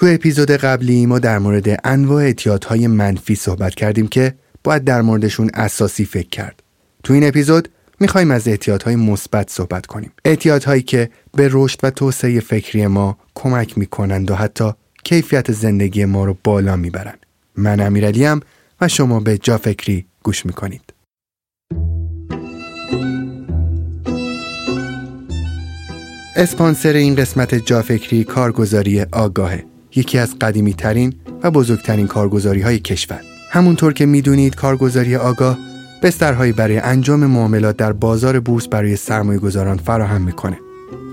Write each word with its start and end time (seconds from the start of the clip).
تو 0.00 0.06
اپیزود 0.06 0.50
قبلی 0.50 1.06
ما 1.06 1.18
در 1.18 1.38
مورد 1.38 1.80
انواع 1.84 2.22
اعتیادهای 2.22 2.86
منفی 2.86 3.34
صحبت 3.34 3.74
کردیم 3.74 4.08
که 4.08 4.34
باید 4.64 4.84
در 4.84 5.02
موردشون 5.02 5.50
اساسی 5.54 6.04
فکر 6.04 6.28
کرد. 6.28 6.62
تو 7.02 7.12
این 7.12 7.28
اپیزود 7.28 7.68
می‌خوایم 8.00 8.30
از 8.30 8.48
اعتیادهای 8.48 8.96
مثبت 8.96 9.50
صحبت 9.50 9.86
کنیم. 9.86 10.12
اعتیادهایی 10.24 10.82
که 10.82 11.10
به 11.32 11.48
رشد 11.52 11.78
و 11.82 11.90
توسعه 11.90 12.40
فکری 12.40 12.86
ما 12.86 13.18
کمک 13.34 13.78
می‌کنند 13.78 14.30
و 14.30 14.34
حتی 14.34 14.72
کیفیت 15.04 15.52
زندگی 15.52 16.04
ما 16.04 16.24
رو 16.24 16.36
بالا 16.44 16.76
می‌برند. 16.76 17.26
من 17.56 17.80
امیرعلیم 17.80 18.40
و 18.80 18.88
شما 18.88 19.20
به 19.20 19.38
جا 19.38 19.58
فکری 19.58 20.06
گوش 20.22 20.46
می‌کنید. 20.46 20.92
اسپانسر 26.36 26.92
این 26.92 27.14
قسمت 27.14 27.54
جافکری 27.54 28.24
کارگزاری 28.24 29.02
آگاهه 29.02 29.69
یکی 29.96 30.18
از 30.18 30.38
قدیمی 30.40 30.74
ترین 30.74 31.14
و 31.42 31.50
بزرگترین 31.50 32.06
کارگزاری 32.06 32.60
های 32.60 32.78
کشور. 32.78 33.20
همونطور 33.50 33.92
که 33.92 34.06
می‌دونید 34.06 34.54
کارگزاری 34.54 35.16
آگاه 35.16 35.58
بسترهایی 36.02 36.52
برای 36.52 36.78
انجام 36.78 37.26
معاملات 37.26 37.76
در 37.76 37.92
بازار 37.92 38.40
بورس 38.40 38.68
برای 38.68 38.96
سرمایه 38.96 39.38
گذاران 39.38 39.76
فراهم 39.76 40.22
می‌کنه. 40.22 40.58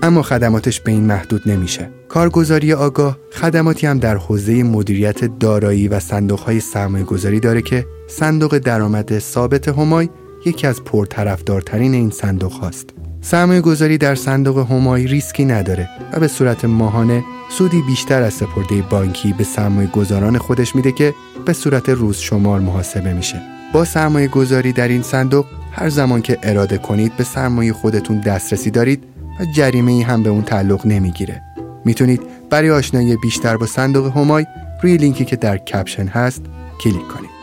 اما 0.02 0.22
خدماتش 0.22 0.80
به 0.80 0.92
این 0.92 1.04
محدود 1.04 1.48
نمیشه. 1.48 1.90
کارگزاری 2.08 2.72
آگاه 2.72 3.18
خدماتی 3.32 3.86
هم 3.86 3.98
در 3.98 4.16
حوزه 4.16 4.62
مدیریت 4.62 5.38
دارایی 5.38 5.88
و 5.88 6.00
صندوقهای 6.00 6.60
سرمایه 6.60 7.04
گذاری 7.04 7.40
داره 7.40 7.62
که 7.62 7.86
صندوق 8.08 8.58
درآمد 8.58 9.18
ثابت 9.18 9.68
همای 9.68 10.08
یکی 10.46 10.66
از 10.66 10.84
پرطرفدارترین 10.84 11.94
این 11.94 12.10
صندوق 12.10 12.52
هاست 12.52 12.90
سرمایه 13.20 13.60
گذاری 13.60 13.98
در 13.98 14.14
صندوق 14.14 14.70
همایی 14.70 15.06
ریسکی 15.06 15.44
نداره 15.44 15.88
و 16.12 16.20
به 16.20 16.28
صورت 16.28 16.64
ماهانه 16.64 17.24
سودی 17.50 17.82
بیشتر 17.82 18.22
از 18.22 18.34
سپرده 18.34 18.82
بانکی 18.82 19.32
به 19.32 19.44
سرمایه 19.44 19.88
گذاران 19.88 20.38
خودش 20.38 20.76
میده 20.76 20.92
که 20.92 21.14
به 21.46 21.52
صورت 21.52 21.88
روز 21.88 22.16
شمار 22.16 22.60
محاسبه 22.60 23.12
میشه. 23.12 23.42
با 23.72 23.84
سرمایه 23.84 24.28
گذاری 24.28 24.72
در 24.72 24.88
این 24.88 25.02
صندوق 25.02 25.46
هر 25.72 25.88
زمان 25.88 26.22
که 26.22 26.38
اراده 26.42 26.78
کنید 26.78 27.16
به 27.16 27.24
سرمایه 27.24 27.72
خودتون 27.72 28.20
دسترسی 28.20 28.70
دارید 28.70 29.04
و 29.40 29.44
جریمه 29.54 29.92
ای 29.92 30.02
هم 30.02 30.22
به 30.22 30.30
اون 30.30 30.42
تعلق 30.42 30.86
نمی‌گیره. 30.86 31.42
می‌تونید 31.84 32.22
برای 32.50 32.70
آشنایی 32.70 33.16
بیشتر 33.16 33.56
با 33.56 33.66
صندوق 33.66 34.16
همای 34.16 34.46
روی 34.82 34.96
لینکی 34.96 35.24
که 35.24 35.36
در 35.36 35.56
کپشن 35.56 36.06
هست 36.06 36.42
کلیک 36.80 37.08
کنید. 37.08 37.37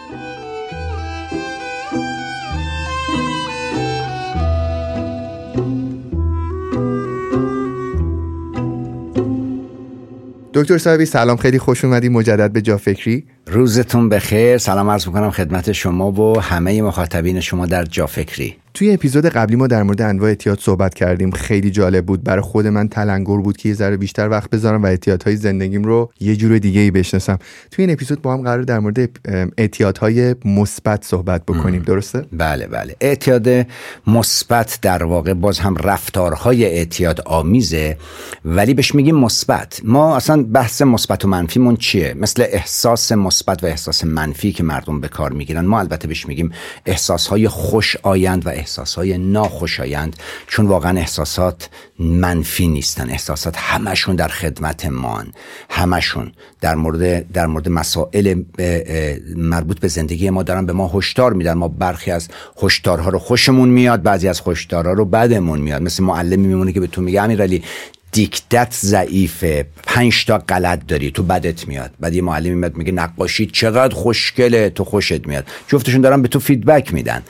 دکتر 10.55 10.77
صاحبی 10.77 11.05
سلام 11.05 11.37
خیلی 11.37 11.59
خوش 11.59 11.85
اومدی. 11.85 12.09
مجدد 12.09 12.53
به 12.53 12.61
جا 12.61 12.77
فکری. 12.77 13.25
روزتون 13.47 14.09
بخیر. 14.09 14.57
سلام 14.57 14.89
عرض 14.89 15.07
می‌کنم 15.07 15.31
خدمت 15.31 15.71
شما 15.71 16.11
و 16.11 16.41
همه 16.41 16.81
مخاطبین 16.81 17.39
شما 17.39 17.65
در 17.65 17.83
جا 17.83 18.07
فکری 18.07 18.55
توی 18.75 18.93
اپیزود 18.93 19.25
قبلی 19.25 19.55
ما 19.55 19.67
در 19.67 19.83
مورد 19.83 20.01
انواع 20.01 20.29
اعتیاد 20.29 20.59
صحبت 20.59 20.93
کردیم. 20.93 21.31
خیلی 21.31 21.71
جالب 21.71 22.05
بود. 22.05 22.23
برای 22.23 22.41
خود 22.41 22.67
من 22.67 22.88
تلنگر 22.88 23.38
بود 23.38 23.57
که 23.57 23.69
یه 23.69 23.75
ذره 23.75 23.97
بیشتر 23.97 24.29
وقت 24.29 24.49
بذارم 24.49 24.83
و 24.83 24.85
اعتیادهای 24.85 25.35
زندگیم 25.35 25.83
رو 25.83 26.11
یه 26.19 26.35
جور 26.35 26.57
دیگه 26.57 26.81
ای 26.81 26.91
بشناسم. 26.91 27.39
توی 27.71 27.85
این 27.85 27.93
اپیزود 27.93 28.21
با 28.21 28.33
هم 28.33 28.41
قرار 28.41 28.61
در 28.61 28.79
مورد 28.79 29.09
اعتیادهای 29.57 30.35
مثبت 30.45 31.03
صحبت 31.03 31.45
بکنیم. 31.45 31.81
درسته؟ 31.81 32.25
بله 32.33 32.67
بله. 32.67 32.95
اعتیاد 33.01 33.67
مثبت 34.07 34.79
در 34.81 35.03
واقع 35.03 35.33
باز 35.33 35.59
هم 35.59 35.75
رفتارهای 35.77 36.66
اعتیاد 36.66 37.21
آمیزه 37.25 37.97
ولی 38.45 38.73
بهش 38.73 38.95
میگیم 38.95 39.16
مثبت. 39.16 39.81
ما 39.83 40.16
اصلا 40.16 40.43
بحث 40.43 40.81
مثبت 40.81 41.25
و 41.25 41.27
منفیمون 41.27 41.75
چیه؟ 41.75 42.13
مثل 42.13 42.45
احساس 42.49 43.11
مثبت 43.36 43.64
و 43.64 43.67
احساس 43.67 44.03
منفی 44.03 44.52
که 44.52 44.64
مردم 44.64 45.00
به 45.02 45.08
کار 45.08 45.31
می‌گیرن 45.31 45.66
ما 45.66 45.80
البته 45.80 46.08
بهش 46.08 46.25
میگیم 46.25 46.52
احساسهای 46.86 47.47
خوش 47.47 47.95
آیند 47.95 48.45
و 48.45 48.50
احساسهای 48.50 49.17
ناخوشایند 49.17 50.16
چون 50.47 50.66
واقعا 50.66 50.97
احساسات 50.97 51.69
منفی 52.00 52.68
نیستن. 52.68 53.09
احساسات 53.09 53.57
همشون 53.57 54.16
در 54.16 54.28
خدمت 54.28 54.85
مان 54.85 55.34
همشون 55.69 56.31
در 56.62 56.75
مورد 56.75 57.31
در 57.31 57.47
مورد 57.47 57.69
مسائل 57.69 58.44
مربوط 59.35 59.79
به 59.79 59.88
زندگی 59.88 60.29
ما 60.29 60.44
دارن 60.44 60.66
به 60.66 60.74
ما 60.74 60.91
هشدار 60.94 61.34
میدن. 61.34 61.53
ما 61.53 61.68
برخی 61.68 62.12
از 62.12 62.28
هشدارها 62.63 63.09
رو 63.09 63.19
خوشمون 63.19 63.69
میاد 63.69 64.01
بعضی 64.01 64.28
از 64.28 64.41
هشدارها 64.45 64.94
رو 64.94 65.06
بدمون 65.06 65.59
میاد. 65.62 65.81
مثل 65.81 66.03
معلمی 66.03 66.47
میمونه 66.47 66.72
که 66.72 66.79
به 66.79 66.88
تو 66.88 67.01
میگه 67.01 67.22
امیرعلی 67.22 67.63
دیکتت 68.15 68.73
ضعیفه. 68.73 69.65
پنج 69.83 70.25
تا 70.25 70.37
غلط 70.37 70.87
داری 70.87 71.11
تو 71.11 71.23
بدت 71.23 71.67
میاد. 71.67 71.91
بعد 71.99 72.13
یه 72.13 72.21
معلمی 72.21 72.55
میاد 72.55 72.77
میگه 72.77 72.91
نقاشی 72.91 73.45
چقدر 73.45 73.95
خوشگله 73.95 74.69
تو 74.69 74.83
خوشت 74.83 75.27
میاد. 75.27 75.45
جفتشون 75.67 76.01
دارن 76.01 76.21
به 76.21 76.27
تو 76.27 76.39
فیدبک 76.39 76.93
میدن. 76.93 77.23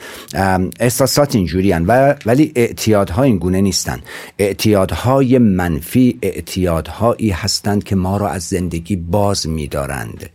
احساسات 0.80 1.34
اینجوری 1.34 1.72
و 1.72 2.14
ولی 2.26 2.52
اعتیادها 2.56 3.22
این 3.22 3.38
گونه 3.38 3.60
نیستن. 3.60 4.00
اعتیادهای 4.38 5.38
منفی 5.38 6.18
اعتیادهایی 6.22 7.30
هستند 7.30 7.84
که 7.84 7.96
ما 7.96 8.16
را 8.16 8.28
از 8.28 8.42
زندگی 8.42 8.96
باز 8.96 9.48
میدارند. 9.48 10.30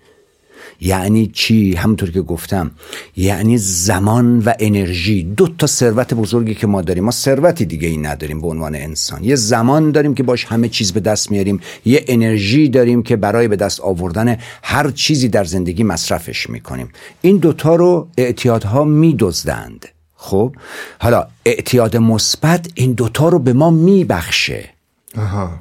یعنی 0.81 1.27
چی؟ 1.27 1.73
همونطور 1.73 2.11
که 2.11 2.21
گفتم 2.21 2.71
یعنی 3.17 3.57
زمان 3.57 4.39
و 4.39 4.53
انرژی. 4.59 5.23
دو 5.23 5.47
تا 5.47 5.67
ثروت 5.67 6.13
بزرگی 6.13 6.55
که 6.55 6.67
ما 6.67 6.81
داریم. 6.81 7.03
ما 7.03 7.11
ثروتی 7.11 7.65
دیگه 7.65 7.87
ای 7.87 7.97
نداریم 7.97 8.41
به 8.41 8.47
عنوان 8.47 8.75
انسان. 8.75 9.23
یه 9.23 9.35
زمان 9.35 9.91
داریم 9.91 10.15
که 10.15 10.23
باش 10.23 10.45
همه 10.45 10.69
چیز 10.69 10.91
به 10.93 10.99
دست 10.99 11.31
میاریم. 11.31 11.59
یه 11.85 12.05
انرژی 12.07 12.69
داریم 12.69 13.03
که 13.03 13.15
برای 13.15 13.47
به 13.47 13.55
دست 13.55 13.79
آوردن 13.79 14.37
هر 14.63 14.91
چیزی 14.91 15.27
در 15.27 15.43
زندگی 15.43 15.83
مصرفش 15.83 16.49
می‌کنیم. 16.49 16.89
این 17.21 17.37
دوتا 17.37 17.75
رو 17.75 18.07
اعتیادها 18.17 18.83
میدزدند. 18.83 19.85
خب؟ 20.15 20.55
حالا 20.99 21.27
اعتیاد 21.45 21.97
مثبت 21.97 22.67
این 22.75 22.93
دوتا 22.93 23.29
رو 23.29 23.39
به 23.39 23.53
ما 23.53 23.69
میبخشه. 23.69 24.80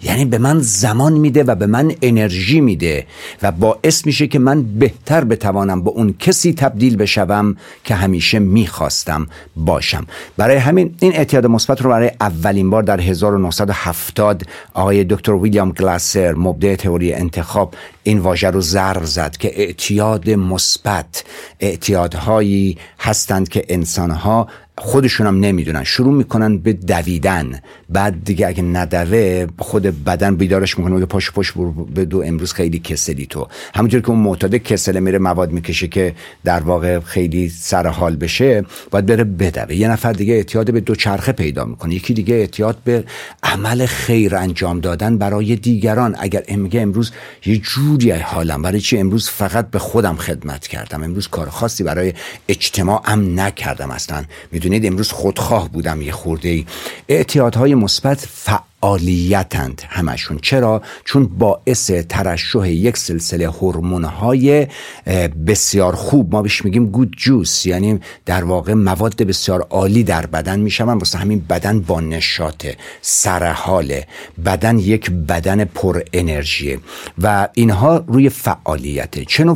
یعنی 0.02 0.24
به 0.24 0.38
من 0.38 0.58
زمان 0.58 1.12
میده 1.12 1.42
و 1.42 1.54
به 1.54 1.66
من 1.66 1.92
انرژی 2.02 2.60
میده 2.60 3.06
و 3.42 3.52
باعث 3.52 4.06
میشه 4.06 4.26
که 4.26 4.38
من 4.38 4.62
بهتر 4.62 5.24
بتوانم 5.24 5.82
با 5.82 5.90
اون 5.90 6.14
کسی 6.18 6.52
تبدیل 6.52 6.96
بشوم 6.96 7.56
که 7.84 7.94
همیشه 7.94 8.38
می‌خواستم 8.38 9.26
باشم. 9.56 10.06
برای 10.36 10.56
همین 10.56 10.94
این 11.00 11.12
اعتیاد 11.14 11.46
مثبت 11.46 11.82
رو 11.82 11.90
برای 11.90 12.10
اولین 12.20 12.70
بار 12.70 12.82
در 12.82 13.00
1970 13.00 14.42
آقای 14.74 15.04
دکتر 15.04 15.32
ویلیام 15.32 15.72
گلاسر 15.72 16.34
مبدع 16.34 16.76
تئوری 16.76 17.12
انتخاب 17.12 17.74
این 18.02 18.18
واژه 18.18 18.50
رو 18.50 18.60
ضرب 18.60 19.04
زد 19.04 19.36
که 19.36 19.60
اعتیاد 19.60 20.30
مثبت 20.30 21.24
اعتیادهایی 21.60 22.78
هستند 22.98 23.48
که 23.48 23.64
انسانها 23.68 24.48
خودشون 24.78 25.26
هم 25.26 25.40
نمی‌دونن. 25.40 25.84
شروع 25.84 26.14
می‌کنن 26.14 26.58
به 26.58 26.72
دویدن. 26.72 27.60
بعد 27.88 28.24
دیگه 28.24 28.46
اگه 28.46 28.62
ندوه 28.62 29.46
خود 29.58 29.82
بدن 30.04 30.36
بیدارش 30.36 30.78
می‌کنه 30.78 30.94
میگه 30.94 31.06
پاش 31.06 31.30
پاش 31.30 31.52
به 31.94 32.04
دو 32.04 32.22
امروز 32.22 32.52
خیلی 32.52 32.78
کسلی 32.78 33.26
تو. 33.26 33.48
همونجور 33.74 34.00
که 34.00 34.10
اون 34.10 34.18
معتاد 34.18 34.54
کسله 34.54 35.00
میره 35.00 35.18
مواد 35.18 35.52
می‌کشه 35.52 35.88
که 35.88 36.14
در 36.44 36.60
واقع 36.60 37.00
خیلی 37.00 37.48
سر 37.48 37.86
حال 37.86 38.16
بشه 38.16 38.64
باید 38.90 39.06
بره 39.06 39.24
بدوه. 39.24 39.76
یه 39.76 39.88
نفر 39.88 40.12
دیگه 40.12 40.34
اعتیاد 40.34 40.72
به 40.72 40.80
دو 40.80 40.94
چرخه 40.94 41.32
پیدا 41.32 41.64
می‌کنه. 41.64 41.94
یکی 41.94 42.14
دیگه 42.14 42.34
اعتیاد 42.34 42.78
به 42.84 43.04
عمل 43.42 43.86
خیر 43.86 44.36
انجام 44.36 44.80
دادن 44.80 45.18
برای 45.18 45.56
دیگران. 45.56 46.16
اگر 46.18 46.42
میگه 46.56 46.80
امروز 46.80 47.12
یه 47.46 47.56
جوری 47.56 48.10
حالم. 48.10 48.62
برای 48.62 48.80
چی؟ 48.80 48.98
امروز 48.98 49.28
فقط 49.28 49.70
به 49.70 49.78
خودم 49.78 50.16
خدمت 50.16 50.66
کردم. 50.66 51.02
امروز 51.02 51.28
کار 51.28 51.48
خاصی 51.48 51.84
برای 51.84 52.12
اجتماع 52.48 53.02
ام 53.04 53.40
نکردم 53.40 53.90
اصلا. 53.90 54.24
می‌دونید 54.60 54.86
امروز 54.86 55.12
خودخواه 55.12 55.68
بودم 55.68 56.02
یه 56.02 56.12
خورده 56.12 56.48
ای 56.48 56.66
اعتیادهای 57.08 57.74
مثبت 57.74 58.26
فعالیتند 58.80 59.82
همشون. 59.88 60.38
چرا؟ 60.42 60.82
چون 61.04 61.26
باعث 61.26 61.90
ترشح 61.90 62.68
یک 62.68 62.96
سلسله 62.96 63.48
های 63.48 64.66
بسیار 65.46 65.94
خوب. 65.94 66.32
ما 66.32 66.42
بهش 66.42 66.64
میگیم 66.64 66.86
گود 66.86 67.14
جوس 67.16 67.66
یعنی 67.66 68.00
در 68.26 68.44
واقع 68.44 68.74
مواد 68.74 69.22
بسیار 69.22 69.60
عالی 69.70 70.04
در 70.04 70.26
بدن 70.26 70.60
میشون 70.60 70.88
واسه 70.88 71.18
همین 71.18 71.44
بدن 71.48 71.80
با 71.80 72.00
نشاطه 72.00 72.76
سرحاله 73.02 74.06
بدن 74.44 74.78
یک 74.78 75.10
بدن 75.10 75.64
پر 75.64 76.00
انرژیه 76.12 76.78
و 77.22 77.48
اینها 77.54 78.04
روی 78.06 78.28
فعالیته 78.28 79.24
چه 79.24 79.54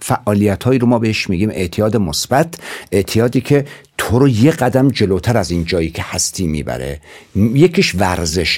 فعالیت 0.00 0.64
هایی 0.64 0.78
رو 0.78 0.86
ما 0.86 0.98
بهش 0.98 1.30
میگیم؟ 1.30 1.50
اعتیاد 1.50 1.96
مثبت. 1.96 2.54
اعتیادی 2.92 3.40
که 3.40 3.64
تو 3.98 4.18
رو 4.18 4.28
یه 4.28 4.50
قدم 4.50 4.88
جلوتر 4.88 5.36
از 5.36 5.50
این 5.50 5.64
جایی 5.64 5.90
که 5.90 6.02
هستی 6.02 6.46
می‌بره. 6.46 7.00
یکیش 7.36 7.96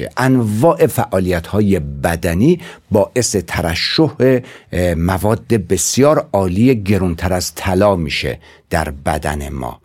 ورزشه 0.03 0.11
انواع 0.17 0.87
فعالیت 0.87 1.47
های 1.47 1.79
بدنی 1.81 2.61
باعث 2.91 3.37
ترشح 3.37 4.41
مواد 4.97 5.47
بسیار 5.47 6.29
عالی 6.33 6.83
گرونتر 6.83 7.33
از 7.33 7.55
طلا 7.55 7.97
میشه 7.97 8.39
در 8.71 8.91
بدن 8.91 9.49
ما. 9.49 9.81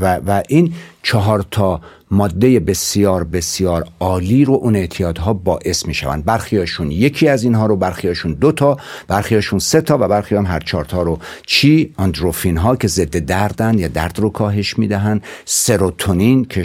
و, 0.00 0.16
و 0.26 0.42
این 0.48 0.74
چهار 1.08 1.44
تا 1.50 1.80
ماده 2.10 2.60
بسیار 2.60 3.24
بسیار 3.24 3.84
عالی 4.00 4.44
رو 4.44 4.54
اون 4.54 4.76
اعتیادها 4.76 5.32
باعث 5.32 5.86
می‌شوند. 5.86 6.24
برخیاشون 6.24 6.90
یکی 6.90 7.28
از 7.28 7.42
اینها 7.44 7.66
رو 7.66 7.76
برخیاشون 7.76 8.32
دو 8.32 8.52
تا 8.52 8.76
برخیاشون 9.08 9.58
سه 9.58 9.80
تا 9.80 9.98
و 10.00 10.08
برخی 10.08 10.34
هم 10.34 10.46
هر 10.46 10.60
چهار 10.60 10.84
تا 10.84 11.02
رو. 11.02 11.18
چی؟ 11.46 11.94
آندروفین 11.96 12.56
ها 12.56 12.76
که 12.76 12.88
ضد 12.88 13.18
دردن 13.18 13.78
یا 13.78 13.88
درد 13.88 14.18
رو 14.18 14.30
کاهش 14.30 14.78
می‌دهن 14.78 15.20
سروتونین 15.44 16.44
که 16.44 16.64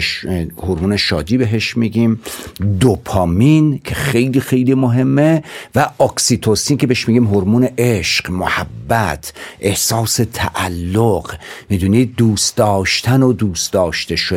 هورمون 0.62 0.96
شادی 0.96 1.38
بهش 1.38 1.76
میگیم. 1.76 2.20
دوپامین 2.80 3.80
که 3.84 3.94
خیلی 3.94 4.40
خیلی 4.40 4.74
مهمه 4.74 5.42
و 5.74 5.90
اکسیتوسین 6.00 6.76
که 6.76 6.86
بهش 6.86 7.08
میگیم 7.08 7.26
هورمون 7.26 7.68
عشق 7.78 8.30
محبت 8.30 9.32
احساس 9.60 10.20
تعلق. 10.32 11.34
می‌دونید 11.70 12.14
دوست 12.16 12.56
داشتن 12.56 13.22
و 13.22 13.32
دوست 13.32 13.72
داشته 13.72 14.16
شدن 14.16 14.33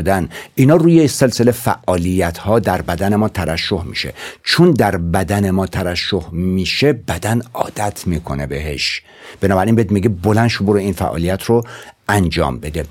اینا 0.55 0.75
روی 0.75 1.07
سلسله 1.07 1.51
فعالیت 1.51 2.37
ها 2.37 2.59
در 2.59 2.81
بدن 2.81 3.15
ما 3.15 3.29
ترشح 3.29 3.83
میشه. 3.83 4.13
چون 4.43 4.71
در 4.71 4.97
بدن 4.97 5.49
ما 5.49 5.65
ترشح 5.65 6.29
میشه 6.31 6.93
بدن 6.93 7.41
عادت 7.53 8.07
می‌کنه 8.07 8.47
بهش. 8.47 9.01
بنابراین 9.41 9.75
بهت 9.75 9.91
میگه 9.91 10.09
بلند 10.09 10.47
شو 10.47 10.65
برو 10.65 10.77
این 10.77 10.93
فعالیت 10.93 11.43
رو 11.43 11.63
انجام 12.09 12.59
بده. 12.59 12.85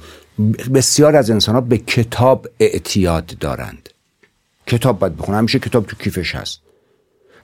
بسیار 0.74 1.16
از 1.16 1.30
انسان 1.30 1.54
ها 1.54 1.60
به 1.60 1.78
کتاب 1.78 2.48
اعتیاد 2.60 3.26
دارند. 3.40 3.88
کتاب 4.66 4.98
باید 4.98 5.16
بخونه. 5.16 5.38
همیشه 5.38 5.58
کتاب 5.58 5.86
تو 5.86 5.96
کیفش 5.96 6.34
هست. 6.34 6.60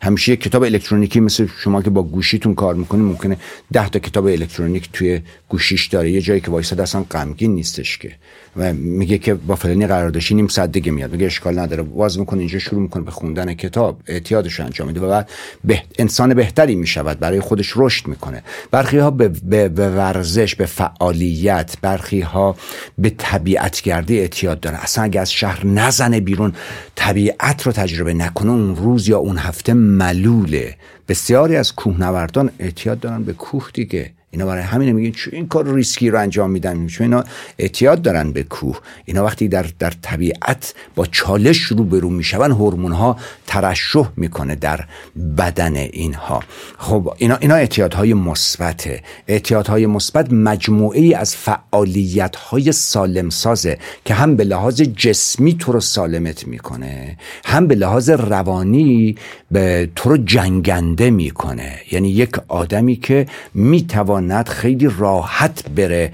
همیشه 0.03 0.37
کتاب 0.37 0.63
الکترونیکی 0.63 1.21
مثل 1.21 1.47
شما 1.65 1.83
که 1.83 1.91
با 1.91 2.03
گوشیتون 2.03 2.55
کار 2.55 2.75
می‌کنید 2.75 3.05
ممکنه 3.05 3.37
ده 3.73 3.89
تا 3.89 3.99
کتاب 3.99 4.27
الکترونیک 4.27 4.89
توی 4.93 5.21
گوشیش 5.49 5.87
داره 5.87 6.11
یه 6.11 6.21
جایی 6.21 6.41
که 6.41 6.51
وایساد 6.51 6.81
اصلا 6.81 7.03
غمگین 7.11 7.55
نیستش 7.55 7.99
که. 7.99 8.13
و 8.57 8.73
میگه 8.73 9.19
که 9.19 9.35
با 9.35 9.57
فلانی 9.57 9.87
قرار 9.87 10.11
داشتی 10.11 10.35
نیم 10.35 10.49
ساعت 10.49 10.73
دیگه 10.73 10.93
میاد. 10.93 11.13
میگه 11.13 11.27
اشکال 11.27 11.59
نداره. 11.59 11.83
باز 11.83 12.19
می‌کنه 12.19 12.39
اینجا 12.39 12.59
شروع 12.59 12.83
می‌کنه 12.83 13.03
به 13.03 13.11
خوندن 13.11 13.55
کتاب. 13.55 14.01
اعتیادش 14.07 14.61
انجام 14.61 14.87
میده 14.89 15.01
و 15.01 15.09
بعد 15.09 15.31
به 15.65 15.83
انسان 15.99 16.35
بهتری 16.35 16.75
می‌شود. 16.75 17.19
برای 17.19 17.41
خودش 17.41 17.73
رشد 17.77 18.07
می‌کنه. 18.07 18.43
برخی 18.71 18.99
ها 18.99 19.11
به, 19.11 19.29
به, 19.29 19.69
به 19.69 19.91
ورزش 19.91 20.55
به 20.55 20.67
فعالیت 20.67 21.75
برخی 21.83 22.21
ها 22.21 22.57
به 22.99 23.11
طبیعت 23.11 23.83
گردی 23.83 24.19
اعتیاد 24.19 24.61
دارن. 24.61 24.79
اصلا 24.83 25.05
اگه 25.05 25.21
از 25.21 25.33
شهر 25.33 25.67
نزنه 25.67 26.21
بیرون 26.21 26.53
طبیعت 26.95 27.63
رو 27.63 27.73
تجربه 27.73 28.15
نکنه 28.15 28.51
اون 28.51 28.77
روز 28.77 29.09
یا 29.09 29.19
اون 29.19 29.39
هفته 29.39 29.73
ملوله. 29.73 30.77
بسیاری 31.09 31.57
از 31.57 31.73
کوهنوردان 31.73 32.51
اعتیاد 32.59 33.01
دارن 33.01 33.23
به 33.23 33.33
کوه 33.33 33.69
دیگه. 33.75 34.11
اینا 34.35 34.47
برای 34.47 34.63
همین 34.63 34.93
میگن 34.93 35.11
چون 35.11 35.35
این 35.35 35.49
کار 35.49 35.75
ریسکی 35.75 36.11
رو 36.11 36.19
انجام 36.19 36.51
میدن 36.51 36.87
چون 36.87 37.05
اینا 37.05 37.25
اعتیاد 37.59 38.03
دارن 38.03 38.33
به 38.33 38.43
کوه. 38.43 38.79
اینا 39.05 39.25
وقتی 39.25 39.49
در 39.49 39.67
در 39.79 39.93
طبیعت 40.03 40.75
با 40.95 41.07
چالش 41.07 41.59
رو 41.59 41.85
برو 41.85 42.11
میشون 42.11 42.51
هورمون 42.51 42.93
ها 42.93 43.17
ترشح 43.47 44.11
می‌کنه 44.17 44.55
در 44.55 44.85
بدن 45.39 45.77
اینها. 45.77 46.43
خب 46.79 47.15
اینا 47.19 47.37
اینا 47.37 47.55
اعتیادهای 47.55 48.15
مثبته. 48.15 49.03
اعتیادهای 49.29 49.87
مثبت 49.87 50.33
مجموعه 50.33 51.01
ای 51.01 51.15
از 51.15 51.37
فعالیت 51.37 52.37
های 52.37 52.73
سالم 52.73 53.31
سازه 53.31 53.79
که 54.05 54.15
هم 54.15 54.37
به 54.37 54.45
لحاظ 54.45 54.83
جسمی 54.83 55.55
تو 55.55 55.73
رو 55.73 55.81
سالمت 55.81 56.47
می‌کنه 56.47 57.19
هم 57.45 57.67
به 57.67 57.75
لحاظ 57.75 58.11
روانی 58.11 59.17
به 59.51 59.91
تو 59.97 60.11
رو 60.11 60.17
جنگنده 60.17 61.11
می‌کنه. 61.11 61.79
یعنی 61.91 62.11
یک 62.11 62.33
آدمی 62.49 62.97
که 62.97 63.27
می‌توان 63.55 64.22
بتواند 64.23 64.49
خیلی 64.49 64.89
راحت 64.99 65.65
بره 65.77 66.13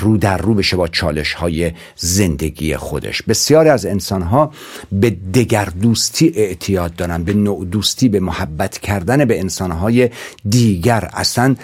رو 0.00 0.16
در 0.16 0.36
رو 0.38 0.54
بشه 0.54 0.76
با 0.76 0.88
چالش 0.88 1.32
های 1.34 1.72
زندگی 1.96 2.76
خودش. 2.76 3.22
بسیاری 3.22 3.68
از 3.68 3.86
انسان 3.86 4.22
ها 4.22 4.52
به 4.92 5.10
دگر 5.10 5.64
دوستی 5.64 6.32
اعتیاد 6.36 6.96
دارن 6.96 7.24
به 7.24 7.34
نوع 7.34 7.64
دوستی 7.64 8.08
به 8.08 8.20
محبت 8.20 8.78
کردن 8.78 9.24
به 9.24 9.40
انسان 9.40 9.70
های 9.70 10.10
دیگر. 10.48 11.08
اصلا 11.12 11.54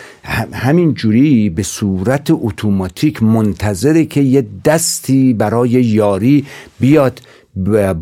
همین 0.53 0.95
جوری 0.95 1.51
به 1.51 1.63
صورت 1.63 2.31
اتوماتیک 2.31 3.23
منتظره 3.23 4.05
که 4.05 4.21
یه 4.21 4.47
دستی 4.65 5.33
برای 5.33 5.71
یاری 5.71 6.47
بیاد 6.81 7.21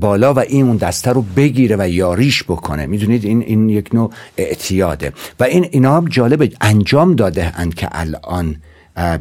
بالا 0.00 0.34
و 0.34 0.38
این 0.38 0.66
اون 0.66 0.76
دسته 0.76 1.10
رو 1.10 1.22
بگیره 1.22 1.76
و 1.78 1.88
یاریش 1.88 2.44
بکنه. 2.44 2.86
می‌دونید 2.86 3.24
این 3.24 3.42
این 3.42 3.68
یک 3.68 3.94
نوع 3.94 4.12
اعتیاده. 4.36 5.12
و 5.40 5.44
این 5.44 5.68
اینا 5.70 5.96
هم 5.96 6.08
جالب 6.08 6.52
انجام 6.60 7.14
داده 7.14 7.52
اند 7.56 7.74
که 7.74 7.88
الان 7.92 8.56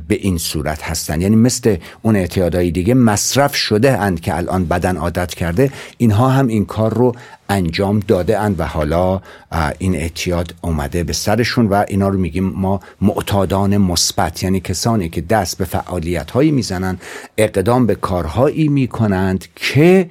به 0.08 0.16
این 0.16 0.38
صورت 0.38 0.84
هستن 0.84 1.22
یعنی 1.22 1.36
مثل 1.36 1.78
اون 2.02 2.16
اعتیادهای 2.16 2.72
دیگه 2.72 2.94
مصرف 2.94 3.56
شده 3.56 3.98
اند 3.98 4.20
که 4.20 4.38
الان 4.38 4.66
بدن 4.66 4.98
عادت 4.98 5.34
کرده. 5.34 5.72
اینها 5.98 6.30
هم 6.30 6.48
این 6.48 6.66
کار 6.66 6.94
رو 6.94 7.16
انجام 7.50 8.00
داده 8.00 8.40
اند 8.40 8.60
و 8.60 8.64
حالا 8.64 9.22
این 9.80 9.96
اعتیاد 9.96 10.56
اومده 10.62 11.04
به 11.04 11.14
سرشون 11.14 11.68
و 11.68 11.86
اینا 11.88 12.10
رو 12.10 12.20
میگیم 12.20 12.44
ما 12.44 12.80
معتادان 13.02 13.78
مثبت. 13.78 14.44
یعنی 14.44 14.60
کسانی 14.60 15.10
که 15.10 15.22
دست 15.22 15.58
به 15.58 15.66
فعالیت 15.66 16.32
هایی 16.32 16.52
می‌زنن 16.52 16.98
اقدام 17.38 17.86
به 17.86 17.96
کارهایی 17.96 18.68
می‌کنند 18.68 19.46
که 19.56 20.10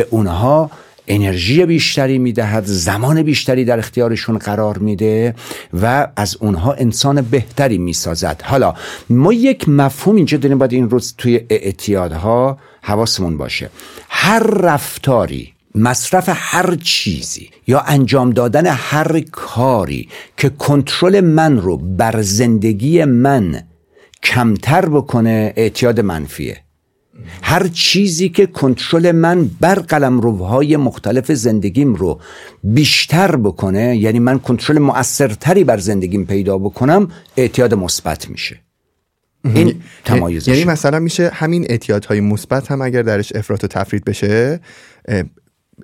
به 0.00 0.06
اونها 0.10 0.70
انرژی 1.08 1.66
بیشتری 1.66 2.18
می‌دهد 2.18 2.64
زمان 2.64 3.22
بیشتری 3.22 3.64
در 3.64 3.78
اختیارشون 3.78 4.38
قرار 4.38 4.78
میده 4.78 5.34
و 5.82 6.08
از 6.16 6.36
اونها 6.40 6.72
انسان 6.72 7.20
بهتری 7.20 7.78
می‌سازد. 7.78 8.42
حالا 8.44 8.74
ما 9.10 9.32
یک 9.32 9.68
مفهوم 9.68 10.16
اینجا 10.16 10.38
داریم 10.38 10.58
باید 10.58 10.72
این 10.72 10.90
روز 10.90 11.14
توی 11.18 11.40
اعتیادها 11.50 12.58
حواسمون 12.82 13.36
باشه. 13.36 13.70
هر 14.08 14.38
رفتاری 14.38 15.52
مصرف 15.74 16.28
هر 16.32 16.74
چیزی 16.74 17.50
یا 17.66 17.80
انجام 17.80 18.30
دادن 18.30 18.66
هر 18.66 19.20
کاری 19.20 20.08
که 20.36 20.48
کنترل 20.48 21.20
من 21.20 21.58
رو 21.58 21.76
بر 21.76 22.22
زندگی 22.22 23.04
من 23.04 23.62
کمتر 24.22 24.88
بکنه 24.88 25.52
اعتیاد 25.56 26.00
منفیه. 26.00 26.56
هر 27.42 27.68
چیزی 27.68 28.28
که 28.28 28.46
کنترل 28.46 29.12
من 29.12 29.50
بر 29.60 29.74
قلمروهای 29.74 30.76
مختلف 30.76 31.32
زندگیم 31.32 31.94
رو 31.94 32.20
بیشتر 32.64 33.36
بکنه 33.36 33.96
یعنی 33.96 34.18
من 34.18 34.38
کنترل 34.38 34.78
مؤثرتری 34.78 35.64
بر 35.64 35.78
زندگیم 35.78 36.26
پیدا 36.26 36.58
بکنم 36.58 37.08
اعتیاد 37.36 37.74
مثبت 37.74 38.30
میشه. 38.30 38.60
این 39.44 39.82
تمایزش 40.04 40.48
یعنی 40.48 40.64
مثلا 40.64 40.98
میشه 40.98 41.30
همین 41.34 41.66
اعتیادهای 41.68 42.20
مثبت 42.20 42.70
هم 42.70 42.82
اگر 42.82 43.02
درش 43.02 43.32
افراط 43.34 43.64
و 43.64 43.66
تفرید 43.66 44.04
بشه 44.04 44.60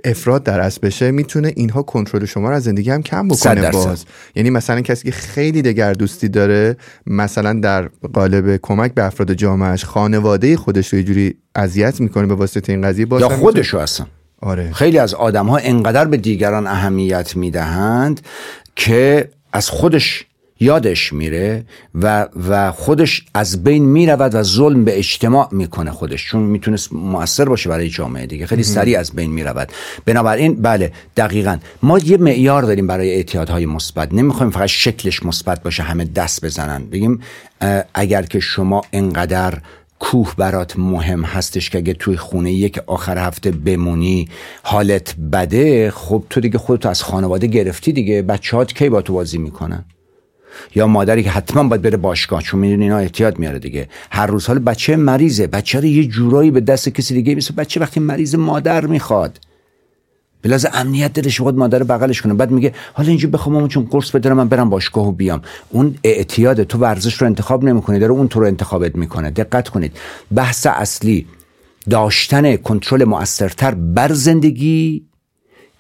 افراد 0.05 0.43
در 0.43 0.61
اصل 0.61 0.81
بشه 0.83 1.11
می‌تونه 1.11 1.53
اینها 1.57 1.83
کنترل 1.83 2.25
شما 2.25 2.49
رو 2.49 2.55
از 2.55 2.65
زندگی 2.65 2.91
هم 2.91 3.03
کم 3.03 3.29
بکنه 3.29 3.71
باز. 3.71 4.05
یعنی 4.35 4.51
مثلا 4.51 4.81
کسی 4.81 5.05
که 5.05 5.11
خیلی 5.11 5.63
دگر 5.63 5.93
دوستی 5.93 6.29
داره 6.29 6.77
مثلا 7.07 7.61
در 7.61 7.89
قالب 8.13 8.57
کمک 8.63 8.95
به 8.95 9.05
افراد 9.05 9.33
جامعهش 9.33 9.85
خانواده 9.85 10.57
خودش 10.57 10.89
رو 10.89 10.99
یه 10.99 11.05
جوری 11.05 11.35
اذیت 11.55 12.01
می‌کنه 12.01 12.27
به 12.27 12.35
واسطه 12.35 12.73
این 12.73 12.83
قضیه 12.83 13.07
باز 13.07 13.21
یا 13.21 13.29
خودش 13.29 13.75
اصلا. 13.75 14.07
آره. 14.41 14.73
خیلی 14.73 14.99
از 14.99 15.15
آدم 15.15 15.47
ها 15.47 15.57
انقدر 15.57 16.05
به 16.05 16.17
دیگران 16.17 16.67
اهمیت 16.67 17.37
می‌دهند 17.37 18.21
که 18.77 19.31
از 19.53 19.71
خودش 19.71 20.27
یادش 20.61 21.13
میره 21.13 21.65
و 21.95 22.27
و 22.49 22.73
خودش 22.73 23.25
از 23.35 23.65
بین 23.65 23.85
می‌رود 23.85 24.35
و 24.35 24.43
ظلم 24.43 24.85
به 24.85 24.99
اجتماع 24.99 25.49
می‌کنه 25.53 25.91
خودش 25.91 26.27
چون 26.27 26.43
می‌تونست 26.43 26.93
موثر 26.93 27.45
باشه 27.45 27.69
برای 27.69 27.89
جامعه 27.89 28.27
دیگه. 28.27 28.47
خیلی 28.47 28.63
سریع 28.63 28.99
از 28.99 29.13
بین 29.13 29.31
می‌رود. 29.31 29.69
بنابراین 30.05 30.63
بله 30.63 30.93
دقیقا. 31.17 31.59
ما 31.83 31.99
یه 31.99 32.17
معیار 32.17 32.63
داریم 32.63 32.87
برای 32.87 33.11
اعتیادهای 33.15 33.67
مثبت. 33.67 34.15
نمی‌خوایم 34.15 34.53
فقط 34.53 34.67
شکلش 34.67 35.23
مثبت 35.23 35.63
باشه 35.63 35.83
همه 35.83 36.05
دست 36.05 36.45
بزنن. 36.45 36.87
بگیم 36.87 37.21
اگر 37.95 38.23
که 38.23 38.41
شما 38.41 38.83
انقدر 38.93 39.59
کوه 39.99 40.35
برات 40.37 40.79
مهم 40.79 41.23
هستش 41.23 41.71
که 41.71 41.79
اگه 41.79 41.93
توی 41.93 42.17
خونه 42.17 42.53
یک 42.53 42.79
آخر 42.87 43.19
هفته 43.19 43.51
بمونی 43.51 44.29
حالت 44.63 45.15
بده 45.33 45.91
خب 45.91 46.25
تو 46.31 46.41
دیگه 46.41 46.59
خودتو 46.59 46.89
از 46.89 47.03
خانواده 47.03 47.47
گرفتی 47.47 47.93
دیگه. 47.93 48.23
بچه 48.23 48.65
کی 48.65 48.89
با 48.89 49.03
تو 49.03 49.13
بازی 49.13 49.39
می‌کنن 49.39 49.85
یا 50.75 50.87
مادری 50.87 51.23
که 51.23 51.31
حتما 51.31 51.63
باید 51.63 51.83
بره 51.83 51.97
باشگاه 51.97 52.43
چون 52.43 52.61
می‌دونی 52.61 52.83
اینا 52.83 52.99
احتیاط 52.99 53.39
میاره 53.39 53.59
دیگه. 53.59 53.89
هر 54.11 54.27
روز 54.27 54.47
حال 54.47 54.59
بچه 54.59 54.97
مریضه. 54.97 55.47
بچه 55.47 55.81
رو 55.81 55.85
یه 55.85 56.05
جورایی 56.05 56.51
به 56.51 56.61
دست 56.61 56.89
کسی 56.89 57.15
دیگه 57.15 57.35
میسه 57.35 57.53
بچه 57.53 57.81
وقتی 57.81 58.01
مریض 58.01 58.35
مادر 58.35 58.87
می‌خواد 58.87 59.39
بلاز 60.43 60.67
امنیت 60.73 61.13
دلش 61.13 61.41
خود 61.41 61.59
مادر 61.59 61.83
بغلش 61.83 62.23
کنه. 62.23 62.35
بعد 62.35 62.51
میگه 62.51 62.75
حالا 62.93 63.09
اینجا 63.09 63.29
بخوام 63.29 63.69
چون 63.69 63.85
قرص 63.91 64.11
بدارم 64.11 64.37
من 64.37 64.49
برم 64.49 64.71
باشگاه 64.71 65.09
و 65.09 65.13
بیام. 65.13 65.43
اون 65.71 65.95
اعتیاد 66.05 66.63
تو 66.63 66.79
ورزش 66.79 67.15
رو 67.15 67.27
انتخاب 67.27 67.65
نمی‌کنی. 67.65 67.99
داره 67.99 68.13
اون 68.13 68.29
تو 68.29 68.41
رو 68.41 68.47
انتخابت 68.47 68.97
می‌کنه. 68.97 69.31
دقت 69.31 69.69
کنید. 69.69 69.97
بحث 70.35 70.67
اصلی 70.67 71.27
داشتن 71.91 72.57
کنترل 72.57 73.05
مؤثرتر 73.05 73.75
بر 73.75 74.13
زندگی 74.13 75.07